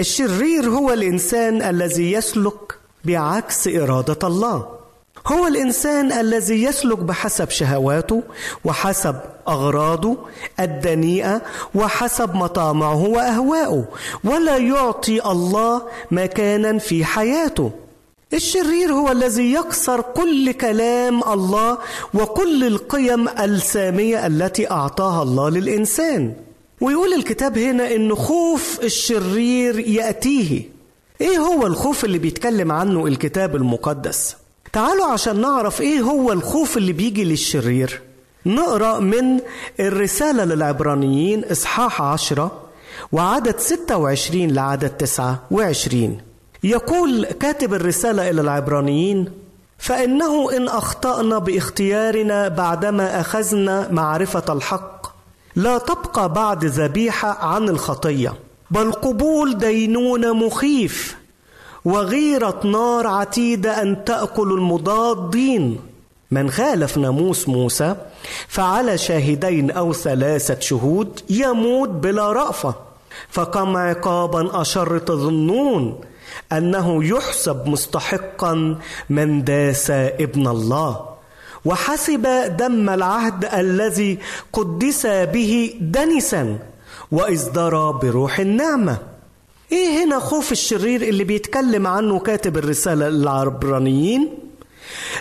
الشرير 0.00 0.68
هو 0.70 0.92
الإنسان 0.92 1.62
الذي 1.62 2.12
يسلك 2.12 2.74
بعكس 3.04 3.68
إرادة 3.68 4.28
الله. 4.28 4.81
هو 5.26 5.46
الإنسان 5.46 6.12
الذي 6.12 6.62
يسلك 6.62 6.98
بحسب 6.98 7.50
شهواته 7.50 8.22
وحسب 8.64 9.16
أغراضه 9.48 10.16
الدنيئة 10.60 11.42
وحسب 11.74 12.34
مطامعه 12.34 13.08
وأهوائه 13.08 13.84
ولا 14.24 14.56
يعطي 14.56 15.30
الله 15.30 15.82
مكانا 16.10 16.78
في 16.78 17.04
حياته. 17.04 17.70
الشرير 18.32 18.92
هو 18.92 19.12
الذي 19.12 19.52
يكسر 19.52 20.00
كل 20.00 20.52
كلام 20.52 21.22
الله 21.32 21.78
وكل 22.14 22.64
القيم 22.64 23.28
السامية 23.28 24.26
التي 24.26 24.70
أعطاها 24.70 25.22
الله 25.22 25.48
للإنسان. 25.48 26.34
ويقول 26.80 27.12
الكتاب 27.14 27.58
هنا 27.58 27.94
إن 27.94 28.14
خوف 28.14 28.80
الشرير 28.82 29.78
يأتيه. 29.78 30.62
إيه 31.20 31.38
هو 31.38 31.66
الخوف 31.66 32.04
اللي 32.04 32.18
بيتكلم 32.18 32.72
عنه 32.72 33.06
الكتاب 33.06 33.56
المقدس؟ 33.56 34.36
تعالوا 34.72 35.06
عشان 35.06 35.40
نعرف 35.40 35.80
إيه 35.80 36.00
هو 36.00 36.32
الخوف 36.32 36.76
اللي 36.76 36.92
بيجي 36.92 37.24
للشرير. 37.24 38.00
نقرأ 38.46 38.98
من 39.00 39.40
الرسالة 39.80 40.44
للعبرانيين 40.44 41.44
إصحاح 41.44 42.02
عشرة 42.02 42.62
وعدد 43.12 43.58
26 43.58 44.48
لعدد 44.50 44.88
29 44.90 46.20
يقول 46.64 47.24
كاتب 47.24 47.74
الرسالة 47.74 48.30
إلى 48.30 48.40
العبرانيين 48.40 49.28
فإنه 49.78 50.56
إن 50.56 50.68
أخطأنا 50.68 51.38
باختيارنا 51.38 52.48
بعدما 52.48 53.20
أخذنا 53.20 53.88
معرفة 53.92 54.52
الحق 54.52 55.06
لا 55.56 55.78
تبقى 55.78 56.32
بعد 56.32 56.64
ذبيحة 56.64 57.44
عن 57.46 57.68
الخطية 57.68 58.34
بل 58.70 58.92
قبول 58.92 59.58
دينونه 59.58 60.34
مخيف 60.34 61.16
وغيره 61.84 62.60
نار 62.64 63.06
عتيدة 63.06 63.82
أن 63.82 64.04
تأكل 64.04 64.52
المضادين. 64.52 65.80
من 66.30 66.50
خالف 66.50 66.98
ناموس 66.98 67.48
موسى 67.48 67.96
فعلى 68.48 68.98
شاهدين 68.98 69.70
أو 69.70 69.92
ثلاثة 69.92 70.60
شهود 70.60 71.20
يموت 71.30 71.88
بلا 71.88 72.32
رأفة. 72.32 72.74
فكم 73.28 73.76
عقابا 73.76 74.60
أشر 74.60 74.98
تظنون 74.98 76.00
أنه 76.52 77.04
يحسب 77.04 77.68
مستحقا 77.68 78.78
من 79.10 79.44
داس 79.44 79.90
ابن 79.90 80.46
الله. 80.46 81.00
وحسب 81.64 82.22
دم 82.56 82.90
العهد 82.90 83.44
الذي 83.44 84.18
قدس 84.52 85.06
به 85.06 85.74
دنسا 85.80 86.58
واصدر 87.12 87.90
بروح 87.90 88.38
النعمة. 88.38 89.11
إيه 89.72 90.04
هنا 90.04 90.18
خوف 90.18 90.52
الشرير 90.52 91.02
اللي 91.02 91.24
بيتكلم 91.24 91.86
عنه 91.86 92.18
كاتب 92.18 92.56
الرسالة 92.58 93.08
للعبرانيين 93.08 94.28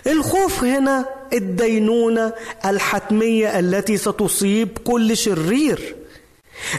الخوف 0.08 0.64
هنا 0.64 1.06
الدينونة 1.34 2.34
الحتمية 2.66 3.60
التي 3.60 3.98
ستصيب 3.98 4.78
كل 4.84 5.18
شرير. 5.18 5.96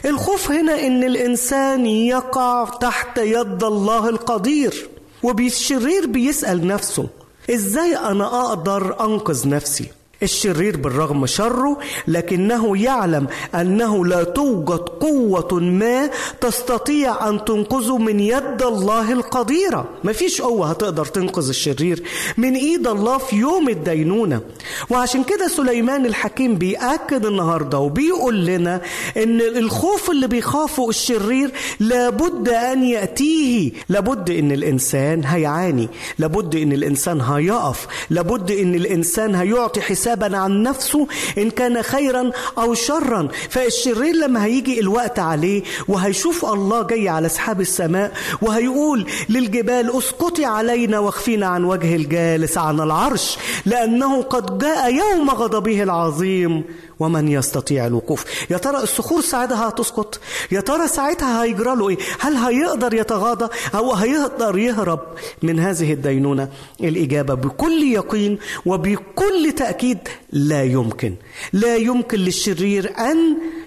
الخوف 0.05 0.51
هنا 0.51 0.87
إن 0.87 1.03
الإنسان 1.03 1.85
يقع 1.85 2.69
تحت 2.81 3.17
يد 3.17 3.63
الله 3.63 4.09
القدير 4.09 4.89
وبالشرير 5.23 6.05
بيسأل 6.05 6.67
نفسه 6.67 7.07
إزاي 7.49 7.97
أنا 7.97 8.45
أقدر 8.45 9.05
أنقذ 9.05 9.49
نفسي؟ 9.49 9.85
الشرير 10.23 10.77
بالرغم 10.77 11.25
شره 11.25 11.77
لكنه 12.07 12.77
يعلم 12.83 13.27
أنه 13.55 14.05
لا 14.05 14.23
توجد 14.23 14.79
قوة 14.79 15.59
ما 15.59 16.09
تستطيع 16.41 17.29
أن 17.29 17.45
تنقذه 17.45 17.97
من 17.97 18.19
يد 18.19 18.61
الله 18.61 19.11
القديرة. 19.11 19.85
مفيش 20.03 20.41
قوة 20.41 20.69
هتقدر 20.69 21.05
تنقذ 21.05 21.47
الشرير 21.49 22.03
من 22.37 22.55
إيد 22.55 22.87
الله 22.87 23.17
في 23.17 23.35
يوم 23.35 23.69
الدينونة. 23.69 24.41
وعشان 24.89 25.23
كده 25.23 25.47
سليمان 25.47 26.05
الحكيم 26.05 26.55
بيأكد 26.55 27.25
النهارده 27.25 27.79
وبيقول 27.79 28.45
لنا 28.45 28.81
إن 29.17 29.41
الخوف 29.41 30.09
اللي 30.11 30.27
بيخافه 30.27 30.89
الشرير 30.89 31.51
لابد 31.79 32.49
أن 32.49 32.83
يأتيه. 32.83 33.71
لابد 33.89 34.29
إن 34.29 34.51
الإنسان 34.51 35.25
هيعاني. 35.25 35.89
لابد 36.19 36.55
إن 36.55 36.73
الإنسان 36.73 37.21
هيقف. 37.21 37.87
لابد 38.09 38.51
إن 38.51 38.75
الإنسان 38.75 39.35
هيعطي 39.35 39.81
حساب 39.81 40.12
حسابا 40.13 40.37
عن 40.37 40.63
نفسه 40.63 41.07
إن 41.37 41.49
كان 41.49 41.81
خيرا 41.81 42.31
أو 42.57 42.73
شرا. 42.73 43.27
فالشرير 43.49 44.15
لما 44.15 44.45
هيجي 44.45 44.79
الوقت 44.79 45.19
عليه 45.19 45.63
وهيشوف 45.87 46.45
الله 46.45 46.83
جاي 46.83 47.09
على 47.09 47.29
سحاب 47.29 47.61
السماء 47.61 48.11
وهيقول 48.41 49.05
للجبال 49.29 49.97
اسقطي 49.97 50.45
علينا 50.45 50.99
واخفينا 50.99 51.47
عن 51.47 51.63
وجه 51.63 51.95
الجالس 51.95 52.57
عن 52.57 52.79
العرش 52.79 53.37
لأنه 53.65 54.21
قد 54.21 54.57
جاء 54.57 54.93
يوم 54.93 55.29
غضبه 55.29 55.83
العظيم 55.83 56.63
ومن 56.99 57.27
يستطيع 57.27 57.87
الوقوف. 57.87 58.25
يا 58.49 58.57
ترى 58.57 58.83
الصخور 58.83 59.21
ساعتها 59.21 59.69
هتسقط؟ 59.69 60.19
يا 60.51 60.59
ترى 60.61 60.87
ساعتها 60.87 61.43
هيجرى 61.43 61.75
له 61.75 61.89
إيه؟ 61.89 61.97
هل 62.19 62.35
هيقدر 62.35 62.93
يتغاضى 62.93 63.47
أو 63.75 63.93
هيقدر 63.93 64.57
يهرب 64.57 64.99
من 65.43 65.59
هذه 65.59 65.93
الدينونة؟ 65.93 66.49
الإجابة 66.81 67.33
بكل 67.33 67.83
يقين 67.83 68.37
وبكل 68.65 69.51
تأكيد 69.57 69.92
لا 70.31 70.63
يمكن. 70.63 71.15
لا 71.53 71.75
يمكن 71.75 72.17
للشرير 72.17 72.93
أن 72.99 73.17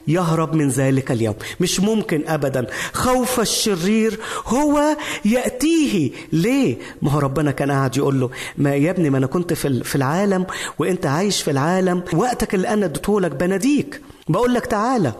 يهرب 0.09 0.55
من 0.55 0.69
ذلك 0.69 1.11
اليوم. 1.13 1.35
مش 1.61 1.81
ممكن 1.81 2.25
ابدا. 2.29 2.67
خوف 2.93 3.41
الشرير 3.41 4.19
هو 4.47 4.97
يأتيه. 5.25 6.11
ليه؟ 6.33 6.77
ما 7.03 7.11
هو 7.11 7.19
ربنا 7.19 7.51
كان 7.51 7.71
قاعد 7.71 7.97
يقول 7.97 8.21
له 8.21 8.31
ما 8.59 8.75
يا 8.75 8.91
ابني 8.91 9.11
ما 9.11 9.19
أنا 9.19 9.27
كنت 9.27 9.53
في 9.53 9.95
العالم 9.97 10.47
وأنت 10.79 11.07
عايش 11.07 11.43
في 11.43 11.51
العالم 11.51 12.03
وقتك 12.13 12.55
اللي 12.55 12.69
أنا 12.69 12.87
أديته 12.87 13.21
لك 13.21 13.31
بناديك. 13.31 14.01
بقول 14.29 14.55
لك 14.55 14.67
تعالى. 14.67 15.13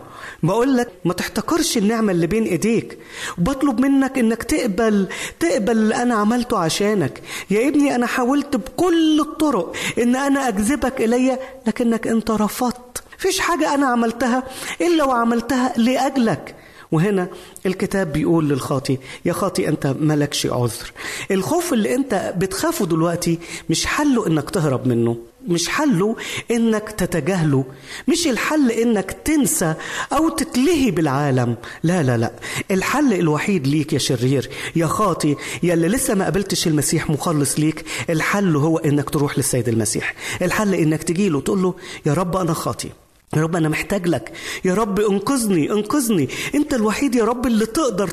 بقول 0.43 0.77
لك 0.77 0.91
ما 1.05 1.13
تحتقرش 1.13 1.77
النعمة 1.77 2.11
اللي 2.11 2.27
بين 2.27 2.43
إيديك. 2.43 2.97
وبطلب 3.37 3.79
منك 3.79 4.17
إنك 4.17 4.43
تقبل 4.43 5.07
تقبل 5.39 5.71
اللي 5.71 5.95
أنا 5.95 6.15
عملته 6.15 6.57
عشانك. 6.57 7.21
يا 7.49 7.67
ابني 7.67 7.95
أنا 7.95 8.05
حاولت 8.05 8.55
بكل 8.55 9.19
الطرق 9.19 9.75
إن 9.97 10.15
أنا 10.15 10.47
أجذبك 10.47 11.01
الي 11.01 11.39
لكنك 11.67 12.07
انت 12.07 12.31
رفضت 12.31 13.03
فيش 13.17 13.39
حاجة 13.39 13.73
أنا 13.73 13.87
عملتها 13.87 14.43
إلا 14.81 15.03
وعملتها 15.03 15.73
لأجلك. 15.77 16.55
وهنا 16.91 17.27
الكتاب 17.65 18.13
بيقول 18.13 18.49
للخاطي 18.49 18.97
يا 19.25 19.33
خاطي 19.33 19.67
أنت 19.67 19.95
مالكش 19.99 20.45
عذر. 20.45 20.91
الخوف 21.31 21.73
اللي 21.73 21.95
أنت 21.95 22.33
بتخافه 22.37 22.85
دلوقتي 22.85 23.39
مش 23.69 23.85
حله 23.85 24.27
إنك 24.27 24.49
تهرب 24.49 24.87
منه. 24.87 25.17
مش 25.47 25.69
حله 25.69 26.15
إنك 26.51 26.91
تتجاهله. 26.91 27.65
مش 28.07 28.27
الحل 28.27 28.71
إنك 28.71 29.11
تنسى 29.25 29.73
أو 30.13 30.29
تتلهي 30.29 30.91
بالعالم. 30.91 31.55
لا 31.83 32.03
لا 32.03 32.17
لا. 32.17 32.31
الحل 32.71 33.13
الوحيد 33.13 33.67
ليك 33.67 33.93
يا 33.93 33.97
شرير 33.97 34.49
يا 34.75 34.87
خاطي 34.87 35.35
يا 35.63 35.73
اللي 35.73 35.87
لسه 35.87 36.15
ما 36.15 36.23
قابلتش 36.23 36.67
المسيح 36.67 37.09
مخلص 37.09 37.59
ليك. 37.59 37.85
الحل 38.09 38.55
هو 38.55 38.77
إنك 38.77 39.09
تروح 39.09 39.37
للسيد 39.37 39.67
المسيح. 39.69 40.15
الحل 40.41 40.73
إنك 40.75 41.03
تجيله 41.03 41.37
وتقول 41.37 41.63
له 41.63 41.73
يا 42.05 42.13
رب 42.13 42.37
أنا 42.37 42.53
خاطي 42.53 42.89
يا 43.35 43.41
رب 43.41 43.55
أنا 43.55 43.69
محتاج 43.69 44.07
لك 44.07 44.31
يا 44.65 44.73
رب 44.73 44.99
أنقذني 44.99 45.71
أنقذني. 45.71 46.29
أنت 46.55 46.73
الوحيد 46.73 47.15
يا 47.15 47.23
رب 47.23 47.47
اللي 47.47 47.65
تقدر 47.65 48.07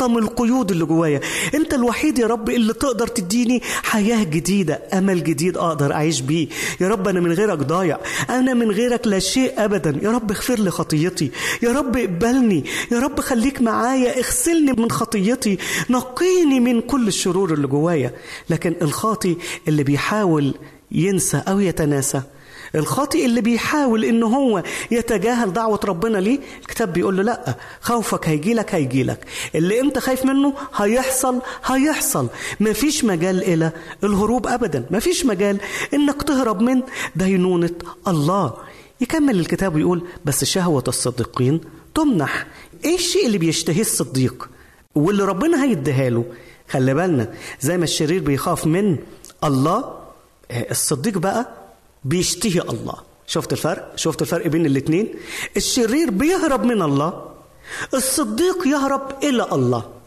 تحطم 0.00 0.18
القيود 0.18 0.70
اللي 0.70 0.84
جوايا. 0.84 1.20
أنت 1.54 1.74
الوحيد 1.74 2.18
يا 2.18 2.26
رب 2.26 2.50
اللي 2.50 2.72
تقدر 2.72 3.06
تديني 3.06 3.62
حياة 3.82 4.24
جديدة 4.24 4.82
أمل 4.94 5.24
جديد 5.24 5.56
أقدر 5.56 5.92
أعيش 5.92 6.20
بيه. 6.20 6.48
يا 6.80 6.88
رب 6.88 7.08
أنا 7.08 7.20
من 7.20 7.32
غيرك 7.32 7.58
ضايع 7.58 7.98
أنا 8.30 8.54
من 8.54 8.70
غيرك 8.70 9.06
لا 9.06 9.18
شيء 9.18 9.52
أبدا. 9.64 10.00
يا 10.02 10.10
رب 10.10 10.30
اغفر 10.30 10.58
لي 10.58 10.70
خطيتي. 10.70 11.30
يا 11.62 11.72
رب 11.72 11.96
اقبلني. 11.96 12.64
يا 12.92 12.98
رب 12.98 13.20
خليك 13.20 13.62
معايا 13.62 14.18
اغسلني 14.18 14.72
من 14.72 14.90
خطيتي. 14.90 15.58
نقيني 15.90 16.60
من 16.60 16.80
كل 16.80 17.08
الشرور 17.08 17.54
اللي 17.54 17.66
جوايا. 17.66 18.14
لكن 18.50 18.74
الخاطي 18.82 19.36
اللي 19.68 19.82
بيحاول 19.82 20.54
ينسى 20.92 21.42
أو 21.48 21.60
يتناسى 21.60 22.22
الخاطئ 22.74 23.24
اللي 23.24 23.40
بيحاول 23.40 24.04
ان 24.04 24.22
هو 24.22 24.62
يتجاهل 24.90 25.52
دعوة 25.52 25.80
ربنا 25.84 26.18
ليه؟ 26.18 26.38
الكتاب 26.60 26.92
بيقول 26.92 27.16
له 27.16 27.22
لا 27.22 27.54
خوفك 27.80 28.28
هيجي 28.28 28.54
لك 28.54 28.74
هيجي 28.74 29.02
لك. 29.04 29.24
اللي 29.54 29.80
أنت 29.80 29.98
خايف 29.98 30.24
منه 30.24 30.54
هيحصل 30.76 31.40
هيحصل. 31.64 32.28
مفيش 32.60 33.04
مجال 33.04 33.42
إلى 33.44 33.72
الهروب 34.04 34.46
ابدا. 34.46 34.86
مفيش 34.90 35.26
مجال 35.26 35.60
إنك 35.94 36.22
تهرب 36.22 36.60
من 36.62 36.82
دينونة 37.16 37.70
الله. 38.08 38.52
يكمل 39.00 39.40
الكتاب 39.40 39.74
ويقول 39.74 40.02
بس 40.24 40.44
شهوة 40.44 40.84
الصديقين 40.88 41.60
تمنح. 41.94 42.46
إيه 42.84 42.94
الشيء 42.94 43.26
اللي 43.26 43.38
بيشتهيه 43.38 43.80
الصديق 43.80 44.48
واللي 44.94 45.24
ربنا 45.24 45.64
هيديها 45.64 46.10
له؟ 46.10 46.24
خلي 46.70 46.94
بالنا 46.94 47.32
زي 47.60 47.76
ما 47.78 47.84
الشرير 47.84 48.22
بيخاف 48.22 48.66
من 48.66 48.96
الله 49.44 49.94
الصديق 50.70 51.18
بقى 51.18 51.59
بيشتهي 52.04 52.60
الله. 52.60 52.94
شفت 53.26 53.52
الفرق؟ 53.52 53.92
شفت 53.96 54.22
الفرق 54.22 54.46
بين 54.46 54.66
الاتنين؟ 54.66 55.14
الشرير 55.56 56.10
بيهرب 56.10 56.64
من 56.64 56.82
الله 56.82 57.30
الصديق 57.94 58.66
يهرب 58.66 59.24
إلى 59.24 59.46
الله. 59.52 59.99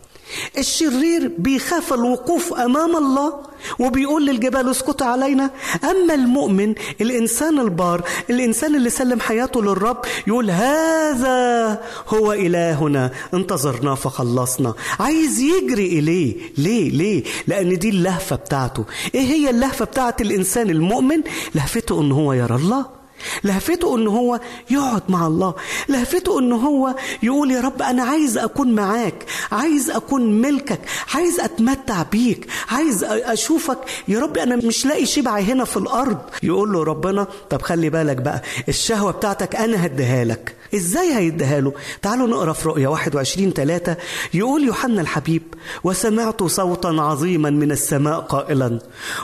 الشرير 0.58 1.32
بيخاف 1.38 1.94
الوقوف 1.94 2.54
أمام 2.54 2.96
الله 2.96 3.34
وبيقول 3.80 4.26
للجبال 4.26 4.72
اسكت 4.72 5.02
علينا. 5.02 5.52
أما 5.84 6.14
المؤمن 6.14 6.76
الإنسان 7.02 7.60
البار 7.60 8.02
الإنسان 8.30 8.76
اللي 8.76 8.90
سلم 8.90 9.20
حياته 9.20 9.62
للرب 9.62 9.98
يقول 10.28 10.52
هذا 10.52 11.82
هو 12.08 12.34
إلهنا 12.34 13.12
انتظرناه 13.34 13.96
فخلصنا. 13.96 14.74
عايز 15.00 15.40
يجري 15.40 15.86
إليه. 16.00 16.36
ليه؟ 16.58 16.90
ليه؟ 16.90 17.24
لأن 17.48 17.78
دي 17.78 17.90
اللهفة 17.90 18.36
بتاعته. 18.36 18.86
إيه 19.16 19.22
هي 19.22 19.50
اللهفة 19.50 19.86
بتاعت 19.86 20.22
الإنسان 20.22 20.70
المؤمن؟ 20.70 21.22
لهفته 21.56 22.02
إن 22.02 22.12
هو 22.12 22.34
يرى 22.34 22.56
الله. 22.56 23.03
لهفته 23.44 23.96
إن 23.98 24.08
هو 24.08 24.40
يقعد 24.70 25.04
مع 25.10 25.28
الله 25.28 25.54
لهفته 25.90 26.40
إن 26.40 26.52
هو 26.52 26.96
يقول 27.24 27.52
يا 27.52 27.62
رب 27.62 27.82
أنا 27.82 28.04
عايز 28.04 28.38
أكون 28.38 28.76
معاك 28.76 29.26
عايز 29.52 29.90
أكون 29.90 30.42
ملكك 30.42 30.80
عايز 31.16 31.40
أتمتع 31.40 32.04
بيك 32.04 32.48
عايز 32.72 33.04
أشوفك 33.04 33.78
يا 34.08 34.20
رب 34.20 34.38
أنا 34.38 34.56
مش 34.56 34.86
لاقي 34.86 35.06
شبع 35.06 35.40
هنا 35.40 35.66
في 35.66 35.78
الأرض. 35.78 36.18
يقول 36.44 36.74
له 36.74 36.84
ربنا 36.84 37.28
طب 37.50 37.62
خلي 37.62 37.90
بالك 37.90 38.18
بقى 38.18 38.42
الشهوة 38.70 39.12
بتاعتك 39.12 39.56
أنا 39.56 39.86
هديها 39.86 40.24
لك. 40.26 40.56
إزاي 40.76 41.14
هيديها 41.14 41.62
له؟ 41.62 41.74
تعالوا 42.02 42.28
نقرأ 42.28 42.54
في 42.54 42.68
رؤيا 42.68 42.88
21 42.88 43.54
3 43.54 43.98
يقول 44.34 44.64
يوحنا 44.64 45.02
الحبيب 45.02 45.42
وسمعت 45.84 46.44
صوتا 46.44 46.88
عظيما 46.88 47.50
من 47.50 47.72
السماء 47.72 48.20
قائلا 48.20 48.80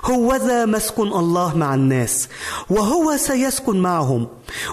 هوذا 0.05 0.65
مسكن 0.65 1.07
الله 1.07 1.57
مع 1.57 1.75
الناس 1.75 2.29
وهو 2.69 3.17
سيسكن 3.17 3.79
معهم 3.79 4.27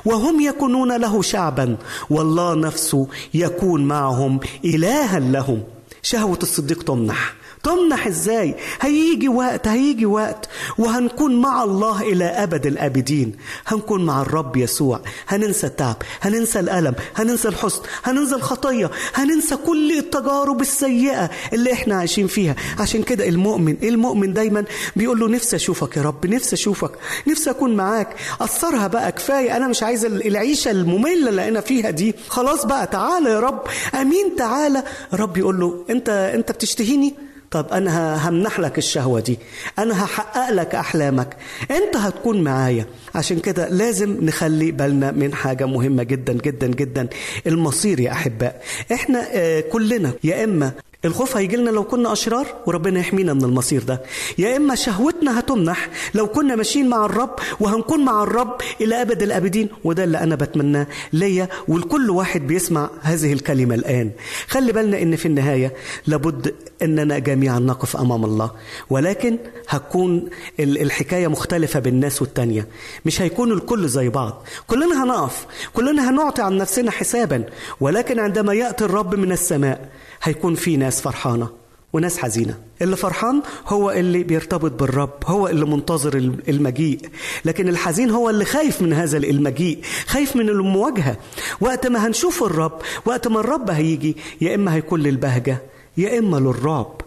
وهم 0.04 0.40
يكونون 0.40 0.96
له 0.96 1.22
شعبا 1.22 1.76
والله 2.10 2.54
نفسه 2.54 3.08
يكون 3.34 3.84
معهم 3.84 4.40
إلها 4.64 5.18
لهم. 5.18 5.62
شهوة 6.02 6.38
الصديق 6.42 6.82
تمنح. 6.82 7.34
تمنح 7.66 8.06
إزاي؟ 8.06 8.54
هيجي 8.80 9.28
وقت 9.28 9.68
هيجي 9.68 10.06
وقت. 10.06 10.48
وهنكون 10.78 11.40
مع 11.40 11.64
الله 11.64 12.00
إلى 12.02 12.24
أبد 12.24 12.66
الأبدين. 12.66 13.32
هنكون 13.66 14.06
مع 14.06 14.22
الرب 14.22 14.56
يسوع. 14.56 15.00
هننسى 15.28 15.66
التعب 15.66 15.96
هننسى 16.22 16.60
الألم 16.60 16.94
هننسى 17.16 17.48
الحزن 17.48 17.80
هننسى 18.04 18.34
الخطية 18.34 18.90
هننسى 19.14 19.56
كل 19.56 19.92
التجارب 19.98 20.60
السيئة 20.60 21.30
اللي 21.52 21.72
إحنا 21.72 21.94
عايشين 21.94 22.26
فيها. 22.26 22.56
عشان 22.78 23.02
كده 23.02 23.28
المؤمن 23.28 23.76
المؤمن 23.82 24.32
دايما 24.32 24.64
بيقول 24.96 25.20
له 25.20 25.28
نفسي 25.28 25.56
أشوفك 25.56 25.96
يا 25.96 26.02
رب 26.02 26.26
نفسي 26.26 26.54
أشوفك 26.56 26.90
نفسي 27.26 27.50
أكون 27.50 27.76
معاك. 27.76 28.16
أثرها 28.40 28.86
بقى 28.86 29.12
كفاية. 29.12 29.56
أنا 29.56 29.68
مش 29.68 29.82
عايز 29.82 30.04
العيشة 30.04 30.70
المملة 30.70 31.28
اللي 31.28 31.48
أنا 31.48 31.60
فيها 31.60 31.90
دي. 31.90 32.14
خلاص 32.28 32.66
بقى 32.66 32.86
تعالى 32.86 33.30
يا 33.30 33.40
رب. 33.40 33.62
أمين 33.94 34.36
تعالى 34.36 34.82
الرب 35.12 35.36
يقول 35.36 35.60
له 35.60 35.84
أنت 35.90 36.08
أنت 36.08 36.52
بتشتهيني؟ 36.52 37.25
طب 37.56 37.72
أنا 37.72 38.28
همنح 38.28 38.60
لك 38.60 38.78
الشهوة 38.78 39.20
دي. 39.20 39.38
أنا 39.78 40.04
هحقق 40.04 40.50
لك 40.50 40.74
أحلامك. 40.74 41.36
أنت 41.70 41.96
هتكون 41.96 42.44
معايا. 42.44 42.86
عشان 43.14 43.38
كده 43.38 43.68
لازم 43.68 44.24
نخلي 44.24 44.70
بالنا 44.70 45.10
من 45.12 45.34
حاجة 45.34 45.66
مهمة 45.66 46.02
جدا 46.02 46.32
جدا 46.32 46.66
جدا. 46.66 47.08
المصير 47.46 48.00
يا 48.00 48.12
أحباء. 48.12 48.62
إحنا 48.92 49.26
آه 49.32 49.60
كلنا 49.60 50.12
يا 50.24 50.44
إما 50.44 50.72
الخوف 51.04 51.36
هيجي 51.36 51.56
لنا 51.56 51.70
لو 51.70 51.84
كنا 51.84 52.12
أشرار 52.12 52.46
وربنا 52.66 53.00
يحمينا 53.00 53.32
من 53.34 53.44
المصير 53.44 53.82
ده 53.82 54.02
يا 54.38 54.56
إما 54.56 54.74
شهوتنا 54.74 55.38
هتمنح 55.38 55.88
لو 56.14 56.26
كنا 56.26 56.56
ماشيين 56.56 56.88
مع 56.88 57.04
الرب 57.06 57.34
وهنكون 57.60 58.04
مع 58.04 58.22
الرب 58.22 58.56
إلى 58.80 59.02
أبد 59.02 59.22
الأبدين. 59.22 59.68
وده 59.84 60.04
اللي 60.04 60.18
أنا 60.18 60.34
بتمناه 60.34 60.86
ليا 61.12 61.48
ولكل 61.68 62.10
واحد 62.10 62.46
بيسمع 62.46 62.90
هذه 63.02 63.32
الكلمة 63.32 63.74
الآن. 63.74 64.10
خلي 64.48 64.72
بالنا 64.72 65.02
إن 65.02 65.16
في 65.16 65.26
النهاية 65.26 65.72
لابد 66.06 66.54
إننا 66.82 67.18
جميعا 67.18 67.58
نقف 67.58 67.96
أمام 67.96 68.24
الله. 68.24 68.50
ولكن 68.90 69.38
هتكون 69.68 70.28
الحكاية 70.60 71.26
مختلفة 71.28 71.80
بالناس 71.80 72.22
والتانية. 72.22 72.68
مش 73.04 73.22
هيكون 73.22 73.52
الكل 73.52 73.88
زي 73.88 74.08
بعض. 74.08 74.44
كلنا 74.66 75.04
هنقف. 75.04 75.46
كلنا 75.74 76.10
هنعطي 76.10 76.42
عن 76.42 76.56
نفسنا 76.56 76.90
حسابا. 76.90 77.44
ولكن 77.80 78.18
عندما 78.18 78.54
يأتي 78.54 78.84
الرب 78.84 79.14
من 79.14 79.32
السماء 79.32 79.88
هيكون 80.22 80.54
في 80.54 80.76
ناس 80.76 81.00
فرحانة 81.00 81.48
وناس 81.92 82.18
حزينة. 82.18 82.58
اللي 82.82 82.96
فرحان 82.96 83.42
هو 83.66 83.90
اللي 83.90 84.22
بيرتبط 84.22 84.72
بالرب. 84.72 85.12
هو 85.26 85.48
اللي 85.48 85.64
منتظر 85.66 86.16
المجيء. 86.48 87.00
لكن 87.44 87.68
الحزين 87.68 88.10
هو 88.10 88.30
اللي 88.30 88.44
خايف 88.44 88.82
من 88.82 88.92
هذا 88.92 89.16
المجيء. 89.18 89.78
خايف 90.06 90.36
من 90.36 90.48
المواجهة. 90.48 91.16
وقت 91.60 91.86
ما 91.86 92.06
هنشوف 92.06 92.42
الرب 92.42 92.78
وقت 93.04 93.28
ما 93.28 93.40
الرب 93.40 93.70
هيجي 93.70 94.16
يا 94.40 94.54
إما 94.54 94.74
هيكون 94.74 95.00
للبهجة 95.00 95.58
يا 95.96 96.18
إما 96.18 96.36
للرعب 96.36 97.00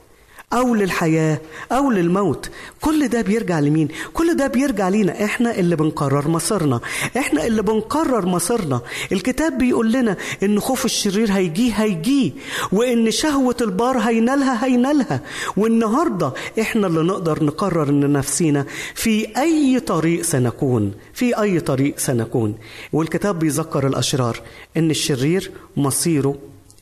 أو 0.54 0.76
للحياة 0.76 1.42
أو 1.72 1.92
للموت. 1.92 2.50
كل 2.82 3.08
ده 3.08 3.22
بيرجع 3.22 3.60
لمين؟ 3.60 3.88
كل 4.14 4.38
ده 4.38 4.48
بيرجع 4.48 4.90
لينا 4.90 5.26
إحنا 5.26 5.60
اللي 5.60 5.76
بنقرر 5.76 6.28
مصيرنا. 6.28 6.80
إحنا 7.18 7.46
اللي 7.48 7.62
بنقرر 7.62 8.26
مصيرنا. 8.26 8.82
الكتاب 9.12 9.58
بيقول 9.58 9.92
لنا 9.92 10.18
إن 10.44 10.60
خوف 10.60 10.86
الشرير 10.86 11.32
هيجيه 11.32 11.72
هيجيه 11.74 12.32
وإن 12.72 13.12
شهوة 13.12 13.56
البار 13.62 13.98
هينالها 13.98 14.66
هينالها. 14.66 15.22
والنهاردة 15.58 16.34
إحنا 16.62 16.88
اللي 16.88 17.02
نقدر 17.02 17.44
نقرر 17.44 17.90
إن 17.90 18.14
نفسينا 18.14 18.66
في 18.96 19.38
أي 19.38 19.80
طريق 19.80 20.22
سنكون. 20.22 20.92
في 21.14 21.42
أي 21.42 21.60
طريق 21.60 22.00
سنكون. 22.00 22.56
والكتاب 22.94 23.40
بيذكر 23.40 23.88
الأشرار 23.88 24.42
إن 24.78 24.90
الشرير 24.92 25.52
مصيره 25.78 26.36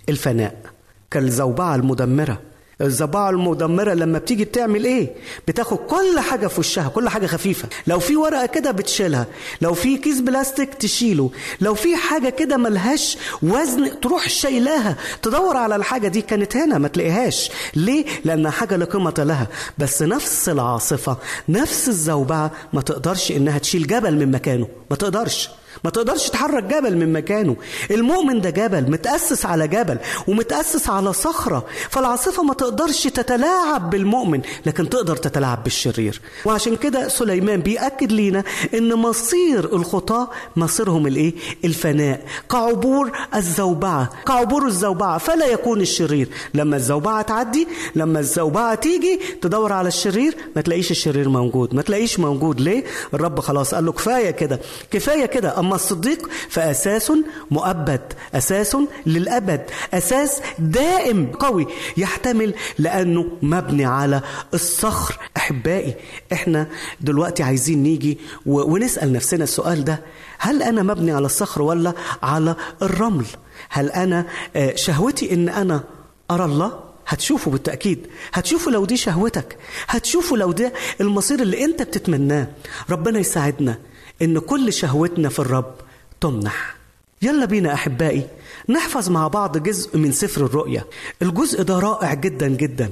الفناء. 0.10 0.77
كالزوبعة 1.12 1.76
المدمرة 1.76 2.42
الزباعة 2.82 3.30
المدمرة 3.30 3.94
لما 3.94 4.20
بتيجي 4.20 4.46
بتعمل 4.46 4.86
إيه؟ 4.86 5.16
بتاخد 5.48 5.78
كل 5.78 6.20
حاجة 6.20 6.48
في 6.48 6.60
وشها، 6.60 6.88
كل 6.88 7.10
حاجة 7.10 7.26
خفيفة، 7.26 7.70
لو 7.88 8.00
في 8.00 8.16
ورقة 8.16 8.46
كده 8.46 8.72
بتشيلها، 8.72 9.26
لو 9.62 9.74
في 9.74 9.98
كيس 9.98 10.20
بلاستيك 10.20 10.74
تشيله، 10.74 11.30
لو 11.62 11.74
في 11.74 11.96
حاجة 11.96 12.30
كده 12.30 12.58
ملهاش 12.58 13.18
وزن 13.44 14.00
تروح 14.00 14.30
شايلاها، 14.30 14.96
تدور 15.22 15.58
على 15.58 15.76
الحاجة 15.76 16.08
دي 16.08 16.22
كانت 16.22 16.58
هنا 16.58 16.78
ما 16.78 16.88
تلاقيهاش، 16.88 17.52
ليه؟ 17.76 18.06
لأنها 18.26 18.52
حاجة 18.52 18.76
لا 18.76 18.86
قيمة 18.86 19.14
لها، 19.18 19.48
بس 19.78 20.02
نفس 20.02 20.50
العاصفة، 20.50 21.18
نفس 21.50 21.88
الزوبعة 21.88 22.52
ما 22.74 22.82
تقدرش 22.82 23.32
إنها 23.32 23.58
تشيل 23.58 23.88
جبل 23.88 24.16
من 24.16 24.32
مكانه، 24.32 24.68
ما 24.90 24.96
تقدرش. 24.96 25.50
ما 25.84 25.90
تقدرش 25.90 26.30
تحرك 26.30 26.64
جبل 26.64 26.98
من 26.98 27.14
مكانه. 27.14 27.56
المؤمن 27.92 28.42
ده 28.42 28.50
جبل 28.50 28.92
متأسس 28.92 29.46
على 29.46 29.68
جبل 29.68 29.98
ومتأسس 30.28 30.90
على 30.90 31.14
صخرة. 31.14 31.66
فالعاصفة 31.90 32.44
ما 32.44 32.54
تقدرش 32.54 33.04
تتلاعب 33.04 33.90
بالمؤمن 33.90 34.42
لكن 34.66 34.90
تقدر 34.90 35.16
تتلاعب 35.18 35.64
بالشرير. 35.64 36.22
وعشان 36.46 36.76
كده 36.76 37.08
سليمان 37.08 37.60
بيأكد 37.62 38.12
لينا 38.12 38.44
إن 38.74 38.94
مصير 38.96 39.76
الخطاة 39.76 40.30
مصيرهم 40.56 41.08
الإيه؟ 41.08 41.34
الفناء. 41.66 42.26
كعبور 42.52 43.12
الزوبعة. 43.36 44.10
كعبور 44.28 44.66
الزوبعة. 44.66 45.18
فلا 45.18 45.46
يكون 45.46 45.82
الشرير. 45.82 46.30
لما 46.54 46.76
الزوبعة 46.76 47.22
تعدي 47.22 47.68
لما 47.96 48.20
الزوبعة 48.20 48.76
تيجي 48.76 49.20
تدور 49.42 49.74
على 49.74 49.88
الشرير 49.88 50.38
ما 50.56 50.62
تلاقيش 50.62 50.92
الشرير 50.92 51.30
موجود. 51.30 51.76
ما 51.76 51.82
تلاقيش 51.82 52.20
موجود. 52.20 52.62
ليه؟ 52.62 52.84
الرب 53.14 53.40
خلاص 53.40 53.76
قال 53.76 53.86
له 53.86 53.92
كفاية 53.92 54.32
كده. 54.32 54.60
كفاية 54.92 55.26
كده. 55.26 55.60
أما 55.68 55.76
الصديق 55.76 56.30
فأساس 56.50 57.12
مؤبد 57.52 58.14
أساس 58.34 58.78
للأبد 59.06 59.62
أساس 59.94 60.42
دائم 60.60 61.32
قوي 61.32 61.68
يحتمل 61.98 62.54
لأنه 62.80 63.26
مبني 63.42 63.86
على 63.86 64.22
الصخر. 64.54 65.20
أحبائي 65.38 65.96
إحنا 66.34 66.68
دلوقتي 67.02 67.44
عايزين 67.44 67.84
نيجي 67.84 68.18
ونسأل 68.46 69.14
نفسنا 69.14 69.44
السؤال 69.44 69.86
ده. 69.86 70.00
هل 70.38 70.64
أنا 70.64 70.84
مبني 70.84 71.12
على 71.12 71.26
الصخر 71.26 71.62
ولا 71.62 71.94
على 72.24 72.56
الرمل؟ 72.82 73.26
هل 73.70 73.90
أنا 73.90 74.26
آه، 74.56 74.76
شهوتي 74.76 75.34
إن 75.34 75.50
أنا 75.50 75.84
أرى 76.32 76.46
الله؟ 76.46 76.80
هتشوفه 77.08 77.52
بالتأكيد. 77.52 78.08
هتشوفه 78.34 78.72
لو 78.72 78.86
دي 78.86 78.98
شهوتك. 78.98 79.58
هتشوفه 79.88 80.38
لو 80.38 80.52
ده 80.52 80.74
المصير 81.02 81.40
اللي 81.42 81.66
أنت 81.66 81.82
بتتمناه. 81.82 82.48
ربنا 82.90 83.20
يساعدنا. 83.20 83.78
إن 84.22 84.40
كل 84.40 84.74
شهوتنا 84.74 85.30
في 85.30 85.40
الرب 85.40 85.74
تمنح. 86.22 86.76
يلا 87.22 87.46
بينا 87.46 87.74
أحبائي 87.74 88.28
نحفظ 88.70 89.10
مع 89.10 89.28
بعض 89.28 89.58
جزء 89.58 89.98
من 89.98 90.12
سفر 90.12 90.46
الرؤيا. 90.46 90.84
الجزء 91.22 91.64
ده 91.64 91.80
رائع 91.80 92.14
جدا 92.14 92.48
جدا. 92.48 92.92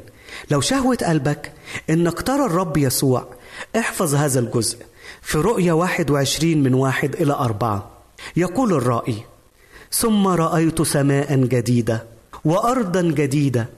لو 0.51 0.61
شهوة 0.61 0.95
قلبك 0.95 1.51
انك 1.89 2.21
ترى 2.21 2.45
الرب 2.45 2.77
يسوع 2.77 3.27
احفظ 3.75 4.15
هذا 4.15 4.39
الجزء 4.39 4.77
في 5.21 5.37
رؤيا 5.37 5.73
21 5.73 6.63
من 6.63 6.73
واحد 6.73 7.15
إلى 7.15 7.33
أربعة. 7.33 7.89
يقول 8.35 8.73
الرائي 8.73 9.23
ثم 9.91 10.27
رأيت 10.27 10.81
سماء 10.81 11.35
جديدة 11.35 12.03
وأرضا 12.45 13.01
جديدة 13.01 13.69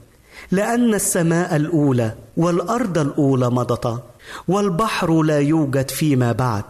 لأن 0.51 0.93
السماء 0.93 1.55
الأولى 1.55 2.15
والأرض 2.37 2.97
الأولى 2.97 3.49
مضتا 3.49 4.03
والبحر 4.47 5.21
لا 5.21 5.39
يوجد 5.39 5.89
فيما 5.89 6.31
بعد. 6.31 6.63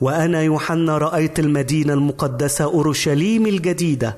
وأنا 0.00 0.42
يوحنا 0.42 0.98
رأيت 0.98 1.38
المدينة 1.38 1.92
المقدسة 1.92 2.64
أورشليم 2.64 3.46
الجديدة 3.46 4.16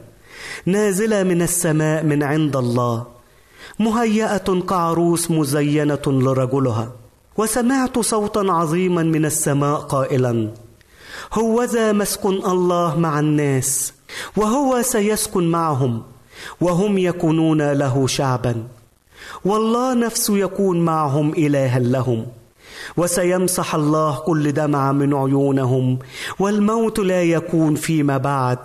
نازلة 0.66 1.22
من 1.22 1.42
السماء 1.42 2.04
من 2.04 2.22
عند 2.22 2.56
الله 2.56 3.06
مهيئة 3.78 4.60
كعروس 4.68 5.30
مزينة 5.30 6.02
لرجلها 6.06 6.92
وسمعت 7.36 7.98
صوتا 7.98 8.38
عظيما 8.38 9.02
من 9.02 9.24
السماء 9.24 9.78
قائلا 9.80 10.50
هوذا 11.32 11.92
مسكن 11.92 12.34
الله 12.46 12.98
مع 12.98 13.20
الناس 13.20 13.92
وهو 14.36 14.82
سيسكن 14.82 15.50
معهم 15.50 16.02
وهم 16.60 16.98
يكونون 16.98 17.72
له 17.72 18.06
شعبا 18.06 18.64
والله 19.44 19.94
نفسه 19.94 20.38
يكون 20.38 20.84
معهم 20.84 21.32
إلها 21.32 21.78
لهم. 21.78 22.26
وسيمسح 22.96 23.74
الله 23.74 24.18
كل 24.18 24.52
دمع 24.52 24.92
من 24.92 25.14
عيونهم 25.14 25.98
والموت 26.38 26.98
لا 26.98 27.22
يكون 27.22 27.74
فيما 27.74 28.16
بعد 28.16 28.58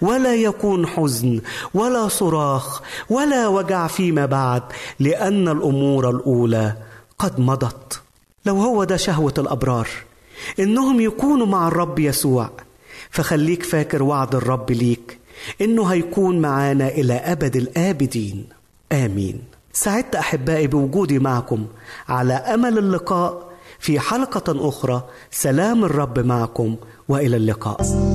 ولا 0.00 0.34
يكون 0.34 0.86
حزن 0.86 1.40
ولا 1.74 2.08
صراخ 2.08 2.82
ولا 3.10 3.48
وجع 3.48 3.86
فيما 3.86 4.26
بعد 4.26 4.62
لأن 5.00 5.48
الأمور 5.48 6.10
الأولى 6.10 6.76
قد 7.18 7.40
مضت. 7.40 8.00
لو 8.46 8.56
هو 8.56 8.84
ده 8.84 8.96
شهوة 8.96 9.34
الأبرار 9.38 9.88
إنهم 10.60 11.00
يكونوا 11.00 11.46
مع 11.46 11.68
الرب 11.68 11.98
يسوع. 11.98 12.50
فخليك 13.10 13.62
فاكر 13.62 14.02
وعد 14.02 14.34
الرب 14.34 14.70
ليك 14.70 15.18
إنه 15.60 15.84
هيكون 15.86 16.40
معانا 16.40 16.88
إلى 16.88 17.14
أبد 17.14 17.56
الآبدين. 17.56 18.46
آمين. 18.92 19.40
سعدت 19.72 20.16
أحبائي 20.16 20.66
بوجودي 20.66 21.18
معكم. 21.18 21.66
على 22.08 22.32
أمل 22.32 22.78
اللقاء 22.78 23.49
في 23.80 24.00
حلقة 24.00 24.68
أخرى. 24.68 25.04
سلام 25.30 25.84
الرب 25.84 26.18
معكم 26.18 26.76
وإلى 27.08 27.36
اللقاء. 27.36 28.09